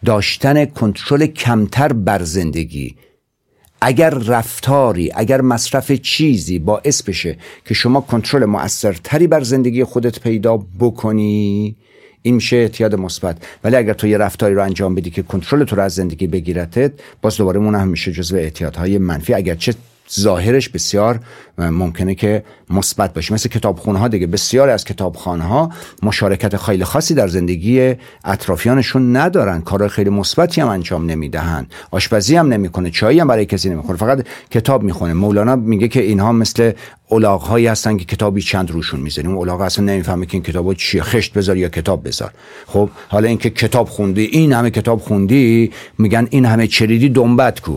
داشتن 0.04 0.64
کنترل 0.64 1.26
کمتر 1.26 1.92
بر 1.92 2.22
زندگی. 2.22 2.96
اگر 3.80 4.10
رفتاری 4.10 5.12
اگر 5.14 5.40
مصرف 5.40 5.92
چیزی 5.92 6.58
باعث 6.58 7.02
بشه 7.02 7.36
که 7.64 7.74
شما 7.74 8.00
کنترل 8.00 8.44
مؤثرتری 8.44 9.26
بر 9.26 9.40
زندگی 9.40 9.84
خودت 9.84 10.20
پیدا 10.20 10.56
بکنی 10.80 11.76
این 12.22 12.34
میشه 12.34 12.56
اعتیاد 12.56 12.94
مثبت. 12.94 13.36
ولی 13.64 13.76
اگر 13.76 13.92
تو 13.92 14.06
یه 14.06 14.18
رفتاری 14.18 14.54
رو 14.54 14.62
انجام 14.62 14.94
بدی 14.94 15.10
که 15.10 15.22
کنترل 15.22 15.64
تو 15.64 15.76
رو 15.76 15.82
از 15.82 15.94
زندگی 15.94 16.26
بگیرتت 16.26 16.92
باز 17.22 17.36
دوباره 17.36 17.60
اون 17.60 17.74
هم 17.74 17.88
میشه 17.88 18.12
جزو 18.12 18.36
اعتیادهای 18.36 18.98
منفی. 18.98 19.34
اگر 19.34 19.54
چه 19.54 19.74
ظاهرش 20.20 20.68
بسیار 20.68 21.20
ممکنه 21.58 22.14
که 22.14 22.44
مثبت 22.70 23.14
باشه. 23.14 23.34
مثل 23.34 23.48
کتابخونه 23.48 23.98
ها 23.98 24.08
دیگه 24.08 24.26
بسیار 24.26 24.68
از 24.68 24.84
کتابخانه 24.84 25.44
ها 25.44 25.70
مشارکت 26.02 26.56
خیلی 26.56 26.84
خاصی 26.84 27.14
در 27.14 27.28
زندگی 27.28 27.94
اطرافیانشون 28.24 29.16
ندارن. 29.16 29.60
کار 29.60 29.88
خیلی 29.88 30.10
مثبتی 30.10 30.60
هم 30.60 30.68
انجام 30.68 31.10
نمی‌دهن. 31.10 31.66
آشپزی 31.90 32.36
هم 32.36 32.48
نمی‌کنه 32.48 32.90
چایی 32.90 33.20
هم 33.20 33.28
برای 33.28 33.46
کسی 33.46 33.70
نمی‌خوره. 33.70 33.98
فقط 33.98 34.26
کتاب 34.50 34.82
می‌خونه. 34.82 35.12
مولانا 35.12 35.56
میگه 35.56 35.88
که 35.88 36.02
اینها 36.02 36.32
مثل 36.32 36.72
الاغ 37.10 37.42
هایی 37.42 37.66
هستن 37.66 37.96
که 37.96 38.04
کتابی 38.04 38.42
چند 38.42 38.70
روشون 38.70 39.00
می‌ذاریم. 39.00 39.38
الاغ 39.38 39.60
اصلا 39.60 39.84
نمی‌فهمه 39.84 40.26
که 40.26 40.34
این 40.34 40.42
کتابو 40.42 40.74
چیه. 40.74 41.02
خشت 41.02 41.32
بذار 41.32 41.56
یا 41.56 41.68
کتاب 41.68 42.08
بذار. 42.08 42.30
خب 42.66 42.90
حالا 43.08 43.28
اینکه 43.28 43.50
کتاب 43.50 43.88
خوندی 43.88 44.24
این 44.24 44.52
همه 44.52 44.70
کتاب 44.70 45.00
خوندی 45.00 45.70
میگن 45.98 46.28
این 46.30 46.44
همه 46.44 46.66
چریدی 46.66 47.08
دنبت 47.08 47.60
کو. 47.60 47.76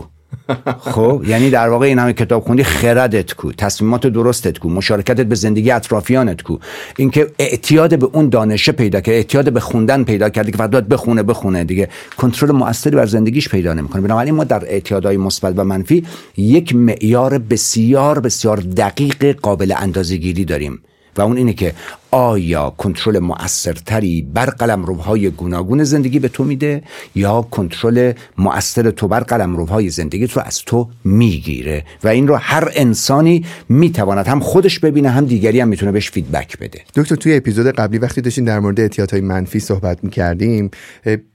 خب 0.80 1.22
یعنی 1.26 1.50
در 1.50 1.68
واقع 1.68 1.86
این 1.86 1.98
همه 1.98 2.12
کتاب 2.12 2.44
خوندی 2.44 2.64
خردت 2.64 3.34
کو 3.34 3.52
تصمیمات 3.52 4.06
درستت 4.06 4.58
کو 4.58 4.68
مشارکتت 4.68 5.26
به 5.26 5.34
زندگی 5.34 5.70
اطرافیانت 5.70 6.42
کو. 6.42 6.56
اینکه 6.96 7.26
اعتیاد 7.38 7.98
به 7.98 8.08
اون 8.12 8.28
دانشه 8.28 8.72
پیدا 8.72 9.00
که 9.00 9.12
اعتیاد 9.12 9.52
به 9.52 9.60
خوندن 9.60 10.04
پیدا 10.04 10.28
کردی 10.28 10.52
که 10.52 10.58
فقط 10.58 10.70
بخونه 10.70 11.22
بخونه 11.22 11.64
دیگه. 11.64 11.88
کنترل 12.16 12.50
موثری 12.50 12.96
بر 12.96 13.06
زندگیش 13.06 13.48
پیدا 13.48 13.74
نمی‌کنه. 13.74 14.02
بنابراین 14.02 14.34
ما 14.34 14.44
در 14.44 14.64
اعتیادهای 14.64 15.16
مثبت 15.16 15.54
و 15.56 15.64
منفی 15.64 16.06
یک 16.36 16.74
معیار 16.74 17.38
بسیار 17.38 18.20
بسیار 18.20 18.56
دقیق 18.56 19.36
قابل 19.42 19.74
اندازه‌گیری 19.76 20.44
داریم. 20.44 20.80
و 21.16 21.22
اون 21.22 21.36
اینه 21.36 21.52
که 21.52 21.72
آیا 22.10 22.70
کنترل 22.70 23.18
مؤثرتری 23.18 24.22
بر 24.34 24.46
قلمروهای 24.46 25.30
گوناگون 25.30 25.84
زندگی 25.84 26.18
به 26.18 26.28
تو 26.28 26.44
میده 26.44 26.82
یا 27.14 27.42
کنترل 27.42 28.12
مؤثر 28.38 28.90
تو 28.90 29.08
بر 29.08 29.20
قلمروهای 29.20 29.90
زندگیت 29.90 30.32
رو 30.32 30.42
از 30.42 30.58
تو 30.58 30.88
می‌گیره؟ 31.04 31.84
و 32.04 32.08
این 32.08 32.28
رو 32.28 32.36
هر 32.36 32.70
انسانی 32.74 33.44
می‌تواند 33.68 34.26
هم 34.26 34.40
خودش 34.40 34.78
ببینه 34.78 35.10
هم 35.10 35.24
دیگری 35.24 35.60
هم 35.60 35.68
می‌تونه 35.68 35.92
بهش 35.92 36.10
فیدبک 36.10 36.58
بده. 36.58 36.80
دکتر 36.96 37.14
توی 37.14 37.36
اپیزود 37.36 37.66
قبلی 37.66 37.98
وقتی 37.98 38.20
داشتیم 38.20 38.44
در 38.44 38.60
مورد 38.60 38.80
اعتیادهای 38.80 39.20
منفی 39.20 39.60
صحبت 39.60 40.04
می‌کردیم 40.04 40.70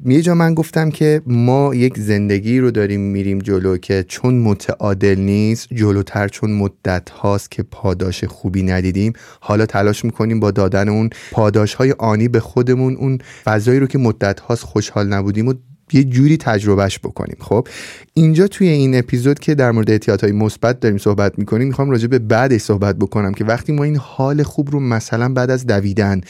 یه 0.05 0.22
جا 0.22 0.36
من 0.36 0.53
گفتم 0.53 0.89
که 0.89 1.22
ما 1.27 1.75
یک 1.75 1.98
زندگی 1.98 2.60
رو 2.60 2.72
داریم 2.72 3.01
میریم 3.01 3.39
جلو 3.39 3.77
که 3.77 4.05
چون 4.08 4.39
متعادل 4.39 5.20
نیست 5.20 5.67
جلوتر 5.74 6.27
چون 6.27 6.51
مدت 6.51 7.10
هاست 7.10 7.51
که 7.51 7.63
پاداش 7.63 8.24
خوبی 8.24 8.63
ندیدیم. 8.63 9.13
حالا 9.39 9.65
تلاش 9.65 10.05
می‌کنیم 10.05 10.39
با 10.39 10.51
دادن 10.69 10.89
اون 10.89 11.10
پاداش 11.31 11.74
های 11.74 11.91
آنی 11.91 12.27
به 12.27 12.39
خودمون 12.39 12.95
اون 12.95 13.17
فضایی 13.43 13.79
رو 13.79 13.88
که 13.88 13.98
مدت 13.98 14.39
هاست 14.39 14.63
خوشحال 14.63 15.07
نبودیم 15.07 15.48
و 15.48 15.53
یه 15.94 16.04
جوری 16.04 16.38
تجربهش 16.38 17.00
بکنیم. 17.00 17.38
خب 17.39 17.68
اینجا 18.13 18.48
توی 18.48 18.68
این 18.68 18.98
اپیزود 18.98 19.39
که 19.39 19.56
در 19.56 19.72
مورد 19.72 19.92
اعتیادهای 19.92 20.32
مثبت 20.32 20.80
داریم 20.80 20.98
صحبت 20.98 21.39
می‌کنیم 21.39 21.68
می‌خوام 21.68 21.89
راجع 21.89 22.08
به 22.08 22.20
بعدش 22.20 22.62
صحبت 22.62 22.96
بکنم 22.96 23.34
که 23.34 23.46
وقتی 23.46 23.74
ما 23.74 23.84
این 23.84 23.96
حال 23.96 24.44
خوب 24.44 24.72
رو 24.72 24.80
مثلا 24.80 25.30
بعد 25.34 25.51
از 25.51 25.68
دویدن 25.68 26.22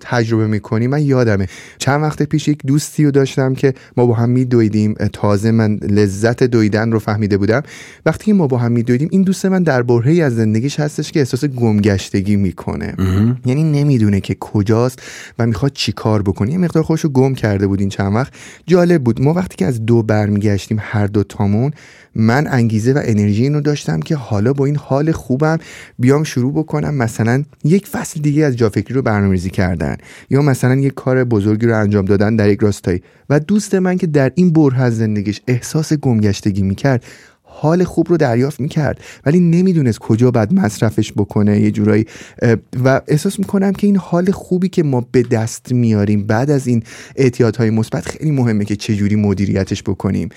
تجربه 0.00 0.46
می‌کنیم 0.46 0.90
من 0.90 1.02
یادمه 1.02 1.48
چند 1.78 2.02
وقت 2.02 2.22
پیش 2.22 2.48
یک 2.48 2.58
دوستی 2.66 3.04
رو 3.04 3.10
داشتم 3.10 3.54
که 3.54 3.74
ما 3.96 4.06
با 4.06 4.14
هم 4.14 4.30
میدویدیم. 4.30 4.94
تازه 4.94 5.50
من 5.50 5.76
لذت 5.76 6.42
دویدن 6.42 6.92
رو 6.92 6.98
فهمیده 6.98 7.36
بودم. 7.36 7.62
وقتی 8.06 8.32
ما 8.32 8.46
با 8.46 8.58
هم 8.58 8.72
میدویدیم 8.72 9.08
این 9.12 9.22
دوست 9.22 9.46
من 9.46 9.62
در 9.62 9.82
برهی 9.82 10.22
از 10.22 10.36
زندگیش 10.36 10.80
هستش 10.80 11.12
که 11.12 11.20
احساس 11.20 11.44
گمگشتگی 11.44 12.36
می‌کنه. 12.36 12.94
یعنی 13.46 13.64
نمی‌دونه 13.64 14.20
که 14.20 14.36
کجاست 14.40 15.02
و 15.38 15.46
می‌خواد 15.46 15.72
چیکار 15.72 16.22
بکنه. 16.22 16.52
یه 16.52 16.58
مقدار 16.58 16.82
خوشو 16.82 17.08
گم 17.08 17.34
کرده 17.34 17.66
بود 17.66 17.80
این 17.80 17.88
چند 17.88 18.14
وقت. 18.14 18.32
جالب 18.66 19.01
بود. 19.04 19.20
ما 19.20 19.32
وقتی 19.32 19.56
که 19.56 19.66
از 19.66 19.86
دو 19.86 20.02
برمیگشتیم 20.02 20.78
هر 20.80 21.06
دو 21.06 21.22
تامون 21.22 21.72
من 22.14 22.46
انگیزه 22.46 22.92
و 22.92 23.00
انرژی 23.04 23.42
اینو 23.42 23.60
داشتم 23.60 24.00
که 24.00 24.16
حالا 24.16 24.52
با 24.52 24.66
این 24.66 24.76
حال 24.76 25.12
خوبم 25.12 25.58
بیام 25.98 26.24
شروع 26.24 26.52
بکنم 26.52 26.94
مثلا 26.94 27.44
یک 27.64 27.86
فصل 27.86 28.20
دیگه 28.20 28.44
از 28.44 28.56
جافکری 28.56 28.94
رو 28.94 29.02
برنامه‌ریزی 29.02 29.50
کردن 29.50 29.96
یا 30.30 30.42
مثلا 30.42 30.74
یک 30.74 30.94
کار 30.94 31.24
بزرگی 31.24 31.66
رو 31.66 31.78
انجام 31.78 32.04
دادن 32.04 32.36
در 32.36 32.48
یک 32.48 32.60
راستایی. 32.60 33.02
و 33.30 33.40
دوست 33.40 33.74
من 33.74 33.98
که 33.98 34.06
در 34.06 34.32
این 34.34 34.52
بره 34.52 34.80
از 34.80 34.96
زندگیش 34.96 35.40
احساس 35.46 35.92
گمگشتگی 35.92 36.62
می‌کرد 36.62 37.04
حال 37.54 37.84
خوب 37.84 38.08
رو 38.08 38.16
دریافت 38.16 38.60
می‌کرد 38.60 39.00
ولی 39.26 39.40
نمی‌دونست 39.40 39.98
کجا 39.98 40.30
باید 40.30 40.52
مصرفش 40.52 41.12
بکنه 41.12 41.60
یه 41.60 41.70
جورایی 41.70 42.06
و 42.84 43.00
احساس 43.08 43.38
می‌کنم 43.38 43.72
که 43.72 43.86
این 43.86 43.96
حال 43.96 44.30
خوبی 44.30 44.68
که 44.68 44.82
ما 44.82 45.06
به 45.12 45.22
دست 45.22 45.72
میاریم 45.72 46.26
بعد 46.26 46.50
از 46.50 46.66
این 46.66 46.82
اعتیادهای 47.16 47.70
مثبت 47.70 48.06
خیلی 48.08 48.30
مهمه 48.30 48.64
که 48.64 48.76
چجوری 48.76 49.16
مدیریتش 49.16 49.82
بکنیم. 49.82 50.28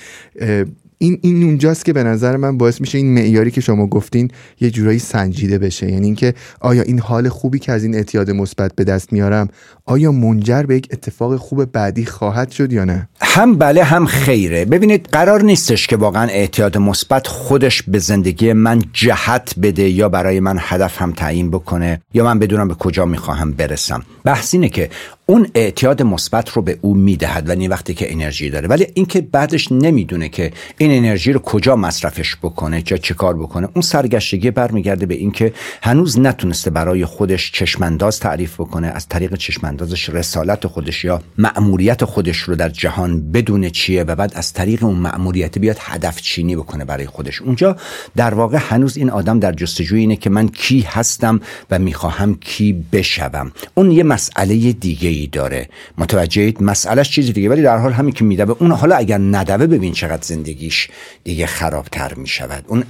این 0.97 1.19
این 1.21 1.43
اونجاست 1.43 1.85
که 1.85 1.93
به 1.93 2.03
نظر 2.03 2.37
من 2.37 2.57
باعث 2.57 2.81
میشه 2.81 2.97
این 2.97 3.13
معیاری 3.13 3.51
که 3.51 3.61
شما 3.61 3.87
گفتین 3.87 4.31
یه 4.61 4.71
جورایی 4.71 4.99
سنجیده 4.99 5.57
بشه. 5.57 5.91
یعنی 5.91 6.05
اینکه 6.05 6.33
آیا 6.59 6.81
این 6.81 6.99
حال 6.99 7.29
خوبی 7.29 7.59
که 7.59 7.71
از 7.71 7.83
این 7.83 7.95
اعتیاد 7.95 8.31
مثبت 8.31 8.75
به 8.75 8.83
دست 8.83 9.13
میارم 9.13 9.47
آیا 9.85 10.11
منجر 10.11 10.63
به 10.63 10.75
یک 10.75 10.87
اتفاق 10.91 11.35
خوب 11.35 11.65
بعدی 11.65 12.05
خواهد 12.05 12.51
شد 12.51 12.73
یا 12.73 12.85
نه؟ 12.85 13.09
هم 13.21 13.55
بله 13.55 13.83
هم 13.83 14.05
خیره. 14.05 14.65
ببینید 14.65 15.09
قرار 15.11 15.41
نیستش 15.41 15.87
که 15.87 15.97
واقعا 15.97 16.27
اعتیاد 16.27 16.77
مثبت 16.77 17.27
خودش 17.27 17.81
به 17.81 17.99
زندگی 17.99 18.53
من 18.53 18.81
جهت 18.93 19.53
بده 19.61 19.89
یا 19.89 20.09
برای 20.09 20.39
من 20.39 20.57
هدف 20.59 21.01
هم 21.01 21.11
تعیین 21.11 21.51
بکنه 21.51 22.01
یا 22.13 22.23
من 22.23 22.39
بدونم 22.39 22.67
به 22.67 22.73
کجا 22.73 23.05
می‌خواهم 23.05 23.51
برسم. 23.51 24.03
بحث 24.23 24.53
اینه 24.53 24.69
که 24.69 24.89
اون 25.27 25.47
اعتیاد 25.55 26.01
مثبت 26.01 26.49
رو 26.49 26.61
به 26.61 26.77
او 26.81 26.95
می‌دهد 26.95 27.49
و 27.49 27.51
این 27.51 27.69
وقتی 27.69 27.93
که 27.93 28.13
انرژی 28.13 28.49
داره. 28.49 28.67
ولی 28.67 28.87
اینکه 28.93 29.21
بعدش 29.21 29.71
نمی‌دونه 29.71 30.29
که 30.29 30.51
این 30.77 30.91
انرژی 30.91 31.33
رو 31.33 31.39
کجا 31.39 31.75
مصرفش 31.75 32.35
بکنه 32.35 32.81
چه 32.81 33.13
کار 33.13 33.37
بکنه 33.37 33.67
اون 33.73 33.81
سرگشتگی 33.81 34.51
برمیگرده 34.51 35.05
به 35.05 35.15
اینکه 35.15 35.53
هنوز 35.81 36.19
نتونسته 36.19 36.69
برای 36.69 37.05
خودش 37.05 37.51
چشمانداز 37.51 38.19
تعریف 38.19 38.53
بکنه 38.53 38.87
از 38.87 39.07
طریق 39.07 39.35
چشماندازش 39.35 40.09
رسالت 40.09 40.67
خودش 40.67 41.03
یا 41.03 41.21
مأموریت 41.37 42.05
خودش 42.05 42.37
رو 42.37 42.55
در 42.55 42.69
جهان 42.69 43.31
بدونه 43.31 43.69
چیه 43.69 44.03
و 44.03 44.15
بعد 44.15 44.31
از 44.35 44.53
طریق 44.53 44.83
اون 44.83 44.97
مأموریت 44.97 45.57
بیاد 45.59 45.77
هدف 45.79 46.21
چینی 46.21 46.55
بکنه 46.55 46.85
برای 46.85 47.05
خودش. 47.05 47.41
اونجا 47.41 47.77
در 48.15 48.33
واقع 48.33 48.57
هنوز 48.61 48.97
این 48.97 49.09
آدم 49.09 49.39
در 49.39 49.51
جستجوی 49.51 49.99
اینه 49.99 50.15
که 50.15 50.29
من 50.29 50.47
کی 50.47 50.81
هستم 50.81 51.41
و 51.71 51.79
می‌خواهم 51.79 52.35
کی 52.35 52.85
بشوم. 52.91 53.51
اون 53.75 53.91
یه 53.91 54.03
مسئله 54.03 54.71
دیگه 54.73 55.14
ای 55.15 55.27
داره. 55.27 55.69
متوجهید؟ 55.97 56.63
مسئلهش 56.63 57.09
چیزی 57.09 57.33
دیگه 57.33 57.49
ولی 57.49 57.61
در 57.61 57.77
حال 57.77 57.93
همین 57.93 58.13
که 58.13 58.23
میدوه 58.23 58.55
اون 58.59 58.71
حالا 58.71 58.95
اگر 58.95 59.17
ندوه 59.17 59.67
ببین 59.67 59.93
چقدر 59.93 60.21
زندگیش 60.21 60.87
دیگه 61.23 61.45
خرابتر 61.45 62.13
می‌شود. 62.13 62.65
اون 62.67 62.83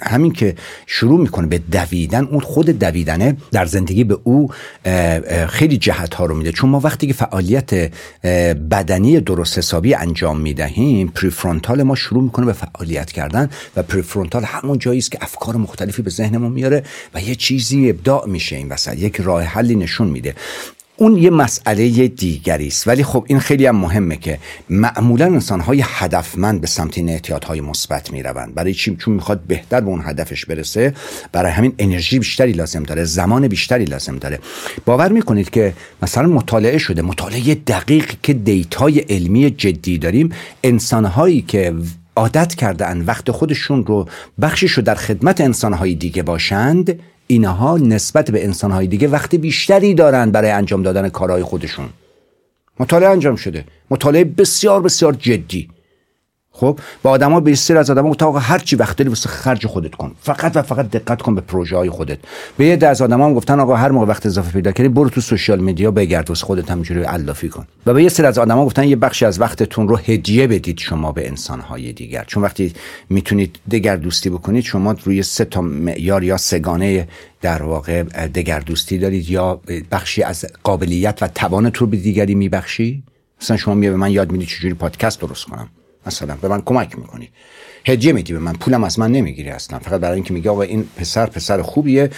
همین 0.00 0.32
که 0.32 0.54
شروع 0.86 1.20
می‌کنه 1.20 1.46
به 1.46 1.58
دویدن 1.58 2.24
اون 2.24 2.40
خود 2.40 2.70
دویدنه 2.70 3.36
در 3.52 3.64
زندگی 3.64 4.04
به 4.04 4.18
او 4.24 4.50
خیلی 5.48 5.76
جهت 5.76 6.14
ها 6.14 6.26
رو 6.26 6.34
میده. 6.34 6.52
چون 6.52 6.70
ما 6.70 6.80
وقتی 6.80 7.06
که 7.06 7.12
فعالیت 7.12 7.92
بدنی 8.70 9.20
درست 9.20 9.58
حسابی 9.58 9.94
انجام 9.94 10.40
می‌دهیم 10.40 11.08
پریفرونتال 11.08 11.82
ما 11.82 11.94
شروع 11.94 12.22
می‌کنه 12.22 12.46
به 12.46 12.52
فعالیت 12.52 13.12
کردن 13.12 13.50
و 13.76 13.82
پریفرونتال 13.82 14.44
همون 14.44 14.78
جایی 14.78 14.98
است 14.98 15.12
که 15.12 15.18
افکار 15.20 15.56
مختلفی 15.56 16.02
به 16.02 16.10
ذهنمون 16.10 16.52
میاره 16.52 16.82
و 17.14 17.20
یه 17.20 17.34
چیزی 17.34 17.90
ابداع 17.90 18.28
میشه 18.28 18.56
این 18.56 18.68
وسط 18.68 18.98
یک 18.98 19.16
راه 19.20 19.42
حلی 19.42 19.74
نشون 19.74 20.08
میده. 20.08 20.34
اون 20.96 21.16
یه 21.16 21.30
مسئله 21.30 22.08
دیگری 22.08 22.66
است. 22.66 22.88
ولی 22.88 23.04
خب 23.04 23.24
این 23.28 23.38
خیلی 23.38 23.66
هم 23.66 23.76
مهمه 23.76 24.16
که 24.16 24.38
معمولا 24.70 25.26
انسان 25.26 25.60
های 25.60 25.84
هدفمند 25.86 26.60
به 26.60 26.66
سمت 26.66 26.98
این 26.98 27.20
های 27.46 27.60
مثبت 27.60 28.12
می‌روند. 28.12 28.54
برای 28.54 28.74
چی؟ 28.74 28.96
چون 28.96 29.14
می‌خواد 29.14 29.40
بهتر 29.40 29.80
به 29.80 29.86
اون 29.86 30.02
هدفش 30.04 30.44
برسه. 30.44 30.94
برای 31.32 31.52
همین 31.52 31.74
انرژی 31.78 32.18
بیشتری 32.18 32.52
لازم 32.52 32.82
داره. 32.82 33.04
زمان 33.04 33.48
بیشتری 33.48 33.84
لازم 33.84 34.16
داره. 34.16 34.38
باور 34.84 35.12
می‌کنید 35.12 35.50
که 35.50 35.72
مثلا 36.02 36.28
مطالعه 36.28 36.78
شده. 36.78 37.02
مطالعه 37.02 37.54
دقیق 37.54 38.14
که 38.22 38.32
دیتای 38.34 38.98
علمی 38.98 39.50
جدی 39.50 39.98
داریم. 39.98 40.28
انسانهایی 40.64 41.42
که 41.42 41.74
عادت 42.16 42.54
کردن 42.54 43.04
وقت 43.04 43.30
خودشون 43.30 43.86
رو 43.86 44.08
بخشش 44.40 44.70
رو 44.70 44.82
در 44.82 44.94
خدمت 44.94 45.40
انسانهای 45.40 45.94
دیگه 45.94 46.22
باشند 46.22 47.00
اینها 47.26 47.78
نسبت 47.78 48.30
به 48.30 48.44
انسانهای 48.44 48.86
دیگه 48.86 49.08
وقت 49.08 49.34
بیشتری 49.34 49.94
دارند 49.94 50.32
برای 50.32 50.50
انجام 50.50 50.82
دادن 50.82 51.08
کارهای 51.08 51.42
خودشون. 51.42 51.88
مطالعه 52.80 53.08
انجام 53.08 53.36
شده. 53.36 53.64
مطالعه 53.90 54.24
بسیار 54.24 54.82
بسیار 54.82 55.12
جدی. 55.12 55.68
خب 56.56 56.80
با 57.02 57.10
آدما 57.10 57.40
به 57.40 57.54
سر 57.54 57.76
از 57.76 57.90
آدما 57.90 58.14
آقا 58.20 58.38
هر 58.38 58.58
چی 58.58 58.76
وقت 58.76 58.96
داری 58.96 59.08
واسه 59.08 59.28
خرج 59.28 59.66
خودت 59.66 59.94
کن. 59.94 60.12
فقط 60.20 60.56
و 60.56 60.62
فقط 60.62 60.90
دقت 60.90 61.22
کن 61.22 61.34
به 61.34 61.40
پروژه 61.40 61.76
های 61.76 61.90
خودت. 61.90 62.18
به 62.56 62.66
یه 62.66 62.86
از 62.86 63.02
آدما 63.02 63.26
هم 63.26 63.34
گفتن 63.34 63.60
آقا 63.60 63.76
هر 63.76 63.90
موقع 63.90 64.06
وقت 64.06 64.26
اضافه 64.26 64.52
پیدا 64.52 64.72
کردی 64.72 64.88
برو 64.88 65.10
تو 65.10 65.20
سوشال 65.20 65.60
مدیا 65.60 65.90
بگرد 65.90 66.28
واسه 66.28 66.46
خودت 66.46 66.70
همینجوری 66.70 67.02
علافی 67.02 67.48
کن. 67.48 67.66
و 67.86 67.94
به 67.94 68.02
یه 68.02 68.08
سر 68.08 68.26
از 68.26 68.38
آدما 68.38 68.66
گفتن 68.66 68.84
یه 68.84 68.96
بخشی 68.96 69.24
از 69.24 69.40
وقتتون 69.40 69.88
رو 69.88 69.96
هدیه 69.96 70.46
بدید 70.46 70.78
شما 70.78 71.12
به 71.12 71.28
انسان 71.28 71.60
های 71.60 71.92
دیگر. 71.92 72.24
چون 72.26 72.42
وقتی 72.42 72.72
می‌تونید 73.10 73.58
دگر 73.70 73.96
دوستی 73.96 74.30
بکنید 74.30 74.64
شما 74.64 74.94
روی 75.04 75.22
سه 75.22 75.44
تا 75.44 75.60
معیار 75.60 76.24
یا 76.24 76.36
سگانه 76.36 77.08
در 77.42 77.62
واقع 77.62 78.02
دگر 78.26 78.60
دوستی 78.60 78.98
دارید 78.98 79.30
یا 79.30 79.60
بخشی 79.90 80.22
از 80.22 80.44
قابلیت 80.62 81.22
و 81.22 81.28
توانت 81.28 81.76
رو 81.76 81.86
به 81.86 81.96
دیگری 81.96 82.34
میبخشی. 82.34 83.02
مثلا 83.42 83.56
شما 83.56 83.74
میگه 83.74 83.90
به 83.90 83.96
من 83.96 84.10
یاد 84.10 84.32
میدی 84.32 84.46
چجوری 84.46 84.74
پادکست 84.74 85.20
درست 85.20 85.44
کنم. 85.44 85.68
مثلا 86.06 86.36
به 86.42 86.48
من 86.48 86.62
کمک 86.62 86.98
می‌کنی. 86.98 87.28
هدیه 87.88 88.12
میدی 88.12 88.32
به 88.32 88.38
من. 88.38 88.52
پولم 88.52 88.84
از 88.84 88.98
من 88.98 89.12
نمی‌گیری 89.12 89.48
اصلا. 89.48 89.78
فقط 89.78 90.00
برای 90.00 90.14
اینکه 90.14 90.34
میگه 90.34 90.50
آقا 90.50 90.62
این 90.62 90.88
پسر 90.96 91.26
پسر 91.26 91.62
خوبیه. 91.62 92.10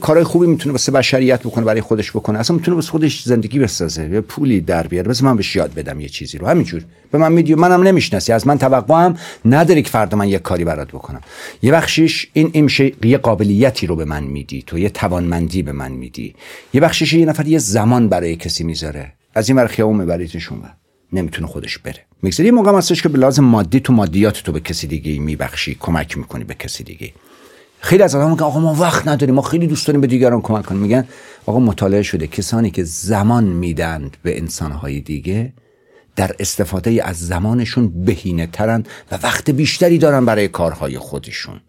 کارهای 0.00 0.24
خوبی 0.24 0.46
می‌تونه 0.46 0.72
واسه 0.72 0.92
بشریت 0.92 1.40
بکنه 1.40 1.64
برای 1.64 1.80
خودش 1.80 2.10
بکنه. 2.10 2.38
اصلا 2.38 2.56
می‌تونه 2.56 2.74
واسه 2.74 2.90
خودش 2.90 3.22
زندگی 3.22 3.58
بسازه. 3.58 4.08
یه 4.08 4.20
پولی 4.20 4.60
در 4.60 4.86
بیاره. 4.86 5.08
بس 5.08 5.22
من 5.22 5.36
بهش 5.36 5.56
یاد 5.56 5.74
بدم 5.74 6.00
یه 6.00 6.08
چیزی 6.08 6.38
رو. 6.38 6.46
همینجور. 6.46 6.84
به 7.10 7.18
من 7.18 7.32
میدی. 7.32 7.54
منم 7.54 7.82
نمی‌شناسی. 7.82 8.32
از 8.32 8.46
من 8.46 8.58
توقعم 8.58 9.16
نداری 9.44 9.82
که 9.82 9.90
فردا 9.90 10.18
من 10.18 10.28
یه 10.28 10.38
کاری 10.38 10.64
برات 10.64 10.88
بکنم. 10.88 11.20
یه 11.62 11.72
بخشیش 11.72 12.28
این 12.32 12.50
این 12.52 12.64
میشه 12.64 12.92
یه 13.04 13.18
قابلیتی 13.18 13.86
رو 13.86 13.96
به 13.96 14.04
من 14.04 14.24
میدی. 14.24 14.62
تو 14.62 14.78
یه 14.78 14.88
توانمندی 14.88 15.62
به 15.62 15.72
من 15.72 15.92
میدی. 15.92 16.34
یه 16.74 16.80
بخشیش 16.80 17.12
یه 17.12 17.26
نفر 17.26 17.46
یه 17.46 17.58
زمان 17.58 18.08
برای 18.08 18.36
کسی 18.36 18.64
می‌ذاره. 18.64 19.12
از 19.34 19.48
این 19.48 19.58
ور 19.58 19.66
خیابون 19.66 20.10
نمی‌تونه 21.12 21.46
خودش 21.46 21.78
بره. 21.78 22.06
یه 22.38 22.50
موقع 22.50 22.78
هستش 22.78 23.02
که 23.02 23.08
به 23.08 23.18
لازم 23.18 23.44
مادی 23.44 23.80
تو 23.80 23.92
مادیات 23.92 24.42
تو 24.42 24.52
به 24.52 24.60
کسی 24.60 24.86
دیگه 24.86 25.18
میبخشی 25.18 25.76
کمک 25.80 26.18
می‌کنی 26.18 26.44
به 26.44 26.54
کسی 26.54 26.84
دیگه 26.84 27.12
خیلی 27.80 28.02
از 28.02 28.14
آدم 28.14 28.30
میگن 28.30 28.42
آقا 28.42 28.60
ما 28.60 28.74
وقت 28.74 29.08
نداریم 29.08 29.34
ما 29.34 29.42
خیلی 29.42 29.66
دوست 29.66 29.86
داریم 29.86 30.00
به 30.00 30.06
دیگران 30.06 30.40
کمک 30.40 30.66
کنیم. 30.66 30.80
میگن 30.80 31.04
آقا 31.46 31.58
مطالعه 31.58 32.02
شده 32.02 32.26
کسانی 32.26 32.70
که 32.70 32.84
زمان 32.84 33.44
میدند 33.44 34.16
به 34.22 34.38
انسانهای 34.38 35.00
دیگه 35.00 35.52
در 36.16 36.30
استفاده 36.38 37.04
از 37.04 37.18
زمانشون 37.18 38.04
بهینه 38.04 38.46
ترن 38.46 38.84
و 39.12 39.18
وقت 39.22 39.50
بیشتری 39.50 39.98
دارن 39.98 40.24
برای 40.24 40.48
کارهای 40.48 40.98
خودشون. 40.98 41.60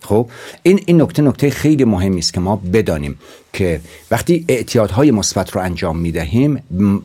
خب 0.00 0.28
این 0.62 0.80
این 0.86 1.02
نکته 1.02 1.22
نکته 1.22 1.50
خیلی 1.50 1.84
مهمی 1.84 2.18
است 2.18 2.32
که 2.32 2.40
ما 2.40 2.56
بدانیم. 2.56 3.18
که 3.52 3.80
وقتی 4.10 4.44
اعتیادهای 4.48 5.10
مثبت 5.10 5.50
رو 5.50 5.60
انجام 5.60 5.98
می‌دهیم 5.98 6.62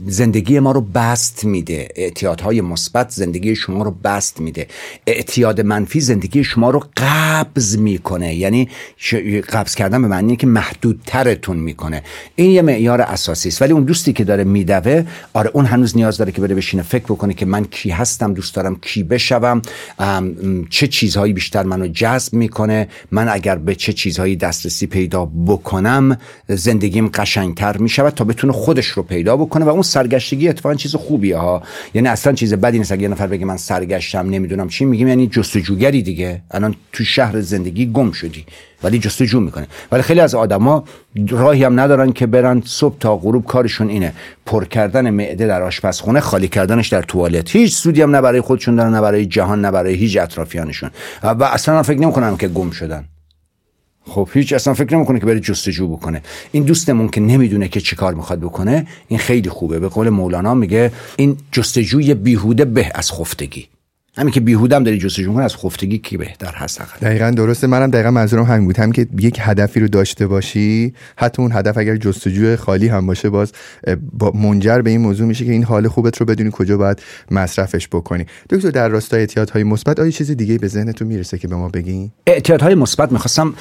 زندگی 0.08 0.60
ما 0.60 0.72
رو 0.72 0.82
بست 0.82 1.46
میده. 1.46 1.88
اعتیادهای 1.96 2.62
مثبت 2.62 3.10
زندگی 3.10 3.56
شما 3.56 3.84
رو 3.84 3.92
بست 4.04 4.42
میده. 4.42 4.68
اعتیاد 5.08 5.62
منفی 5.62 6.00
زندگی 6.00 6.44
شما 6.44 6.70
رو 6.70 6.84
قبض 6.98 7.78
می‌کنه. 7.78 8.36
یعنی 8.36 8.70
قبض 9.54 9.76
کردن 9.76 10.02
به 10.02 10.08
معنی 10.08 10.36
که 10.36 10.48
محدودترتون 10.48 11.58
می‌کنه. 11.58 12.04
این 12.36 12.52
یه 12.52 12.62
معیار 12.62 13.02
اساسی 13.02 13.50
است. 13.50 13.62
ولی 13.62 13.74
اون 13.74 13.84
دوستی 13.84 14.14
که 14.14 14.24
داره 14.24 14.44
میدوه 14.44 15.04
آره 15.34 15.52
اون 15.54 15.66
هنوز 15.66 15.98
نیاز 15.98 16.18
داره 16.18 16.32
که 16.32 16.42
بره 16.42 16.56
بشینه 16.56 16.84
فکر 16.84 17.04
بکنه 17.04 17.34
که 17.34 17.46
من 17.46 17.66
کی 17.66 17.90
هستم 17.90 18.34
دوست 18.34 18.56
دارم 18.56 18.76
کی 18.76 19.04
بشوم 19.04 19.62
چه 20.70 20.88
چیزهایی 20.88 21.34
بیشتر 21.34 21.64
منو 21.64 21.88
جذب 21.88 22.34
می‌کنه. 22.34 22.88
من 23.12 23.30
اگر 23.30 23.56
به 23.56 23.76
چه 23.76 23.94
چیزهایی 23.94 24.36
دسترسی 24.36 24.88
پیدا 24.88 25.26
بکنم 25.26 26.18
زندگیم 26.48 27.08
قشنگتر 27.08 27.78
می 27.78 27.90
شود 27.90 28.14
تا 28.14 28.24
بتونه 28.24 28.54
خودش 28.54 28.88
رو 28.88 29.04
پیدا 29.04 29.38
بکنه 29.38 29.66
و 29.66 29.70
اون 29.70 29.82
سرگشتگی 29.82 30.50
اتفاقا 30.50 30.76
چیز 30.76 30.96
خوبیه 30.96 31.38
ها. 31.38 31.64
یعنی 31.94 32.08
اصلا 32.08 32.34
چیز 32.34 32.54
بدی 32.54 32.78
نیست 32.78 32.92
اگه 32.92 33.02
یه 33.02 33.08
نفر 33.08 33.28
بگه 33.28 33.46
من 33.46 33.58
سرگشتم 33.58 34.30
نمی‌دونم 34.30 34.70
چی 34.70 34.86
میگیم. 34.86 35.08
یعنی 35.08 35.28
جستجوگری 35.28 36.02
دیگه. 36.02 36.42
الان 36.52 36.76
تو 36.94 37.04
شهر 37.04 37.42
زندگی 37.42 37.92
گم 37.92 38.12
شدی 38.12 38.46
ولی 38.84 39.00
جستجو 39.00 39.40
می‌کنه. 39.40 39.68
ولی 39.92 40.02
خیلی 40.02 40.20
از 40.20 40.36
آدما 40.36 40.84
راهی 41.30 41.64
هم 41.64 41.80
ندارن 41.80 42.12
که 42.12 42.26
برن 42.26 42.62
صبح 42.66 42.98
تا 43.00 43.18
غروب 43.18 43.46
کارشون 43.46 43.90
اینه. 43.90 44.14
پر 44.46 44.66
کردن 44.66 45.10
معده 45.10 45.48
در 45.48 45.62
آشپزخونه 45.62 46.20
خالی 46.20 46.48
کردنش 46.48 46.88
در 46.88 47.02
توالت. 47.02 47.56
هیچ 47.56 47.76
سودی 47.76 48.02
هم 48.02 48.16
نه 48.16 48.22
برای 48.22 48.42
خودشون 48.42 48.76
دارن 48.76 48.94
نه 48.94 49.02
برای 49.02 49.26
جهان 49.26 49.62
نه 49.62 49.72
برای 49.72 49.94
هیچ 49.94 50.18
اطرافیانشون. 50.18 50.90
و 51.24 51.44
اصلا 51.44 51.84
فکر 51.84 52.00
نمی‌کنم 52.00 52.38
که 52.38 52.48
گم 52.48 52.72
شدن. 52.72 53.06
خب 54.08 54.30
هیچ 54.34 54.54
اصلا 54.54 54.74
فکر 54.74 54.96
نمی‌کنه 54.96 55.20
که 55.20 55.26
بره 55.26 55.40
جستجو 55.40 55.88
بکنه. 55.88 56.22
این 56.52 56.64
دوستمون 56.64 57.10
که 57.10 57.22
نمی‌دونه 57.22 57.68
که 57.68 57.82
چیکار 57.82 58.14
می‌خواد 58.14 58.40
بکنه 58.40 58.88
این 59.08 59.20
خیلی 59.20 59.50
خوبه. 59.50 59.80
به 59.80 59.88
قول 59.88 60.10
مولانا 60.10 60.54
میگه 60.54 60.92
این 61.18 61.38
جستجوی 61.52 62.14
بیهوده 62.14 62.66
به 62.66 62.92
از 62.96 63.12
خفتگی. 63.12 63.68
همین 64.18 64.34
که 64.34 64.40
بیهودم 64.40 64.84
داری 64.84 64.98
جستجو 64.98 65.34
کنی 65.34 65.44
از 65.44 65.56
خفتگی 65.56 65.98
کی 65.98 66.18
بهتر 66.18 66.52
هست 66.56 66.82
دقیقا 67.02 67.32
درسته. 67.32 67.68
منم 67.68 67.92
دقیقا 67.92 68.12
منظورم 68.12 68.44
همین 68.44 68.66
بود. 68.66 68.78
هم 68.78 68.92
که 68.92 69.08
یک 69.20 69.38
هدفی 69.42 69.80
رو 69.80 69.88
داشته 69.88 70.28
باشی 70.28 70.94
حتی 71.18 71.42
اون 71.42 71.52
هدف 71.52 71.78
اگر 71.78 71.98
جستجوی 71.98 72.56
خالی 72.56 72.88
هم 72.88 73.08
باشه 73.08 73.30
باز 73.30 73.52
با 74.14 74.32
منجر 74.32 74.82
به 74.82 74.90
این 74.90 75.02
موضوع 75.02 75.28
میشه 75.28 75.46
که 75.46 75.52
این 75.52 75.64
حال 75.64 75.88
خوبت 75.88 76.18
رو 76.18 76.26
بدونی 76.26 76.50
کجا 76.54 76.78
باید 76.78 77.02
مصرفش 77.32 77.88
بکنی. 77.88 78.26
دکتر 78.50 78.70
در 78.70 78.90
راستای 78.90 79.20
اعتیادهای 79.20 79.64
مثبت 79.64 80.00
آیا 80.00 80.12
چیز 80.12 80.32
دیگه 80.32 80.58
به 80.58 80.68
ذهنتون 80.68 81.08
می‌رسه 81.08 81.38
که 81.38 81.48
به 81.48 81.56
ما 81.56 81.70
بگین؟ 81.70 82.12
اعتیادهای 82.28 82.76
مثبت 82.76 83.12
می‌خواستم 83.12 83.54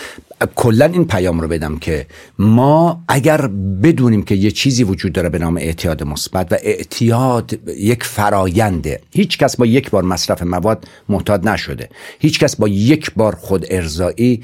کلا 0.54 0.84
این 0.84 1.04
پیام 1.04 1.40
رو 1.40 1.48
بدم 1.48 1.78
که 1.78 2.06
ما 2.38 3.02
اگر 3.08 3.46
بدونیم 3.82 4.22
که 4.22 4.34
یه 4.34 4.50
چیزی 4.50 4.84
وجود 4.84 5.12
داره 5.12 5.28
به 5.28 5.38
نام 5.38 5.56
اعتیاد 5.56 6.02
مثبت 6.02 6.52
و 6.52 6.56
اعتیاد 6.62 7.58
یک 7.76 8.04
فراینده 8.04 9.00
هیچ 9.10 9.38
کس 9.38 9.56
با 9.56 9.66
یک 9.66 9.90
بار 9.90 10.02
مصرف 10.02 10.42
مواد 10.46 10.88
معتاد 11.08 11.48
نشده. 11.48 11.88
هیچ 12.18 12.38
کس 12.38 12.56
با 12.56 12.68
یک 12.68 13.10
بار 13.16 13.34
خود 13.34 13.66
ارزایی 13.70 14.42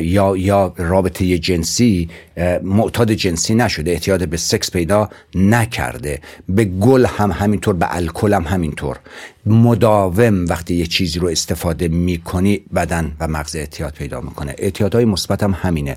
یا 0.00 0.36
یا 0.36 0.74
رابطه 0.76 1.38
جنسی 1.38 2.08
معتاد 2.62 3.12
جنسی 3.12 3.54
نشده. 3.54 3.90
اعتیاد 3.90 4.28
به 4.28 4.36
سکس 4.36 4.70
پیدا 4.70 5.10
نکرده. 5.34 6.20
به 6.48 6.64
گل 6.64 7.06
هم 7.06 7.30
همینطور 7.30 7.74
به 7.74 7.96
الکل 7.96 8.32
هم 8.32 8.42
همینطور. 8.42 8.96
مداوم 9.46 10.44
وقتی 10.44 10.74
یه 10.74 10.86
چیزی 10.86 11.18
رو 11.18 11.28
استفاده 11.28 11.88
می‌کنی 11.88 12.60
بدن 12.74 13.12
و 13.20 13.28
مغز 13.28 13.56
اعتیاد 13.56 13.92
پیدا 13.92 14.20
می‌کنه. 14.20 14.54
اعتیادهای 14.58 15.04
مثبت 15.04 15.42
هم 15.42 15.56
همینه. 15.62 15.96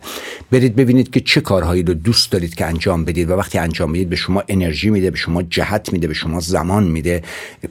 برید 0.52 0.76
ببینید 0.76 1.10
که 1.10 1.20
چه 1.20 1.42
کارهایی 1.42 1.84
رو 1.84 1.94
دوست 1.94 2.32
دارید 2.32 2.56
که 2.56 2.66
انجام 2.66 3.06
بدید 3.06 3.30
و 3.30 3.34
وقتی 3.34 3.58
انجام 3.58 3.92
می‌دید 3.92 4.10
به 4.10 4.16
شما 4.16 4.44
انرژی 4.48 4.90
میده 4.90 5.12
به 5.12 5.18
شما 5.18 5.44
جهت 5.44 5.94
میده 5.94 6.08
به 6.08 6.14
شما 6.14 6.40
زمان 6.40 6.84
میده. 6.84 7.24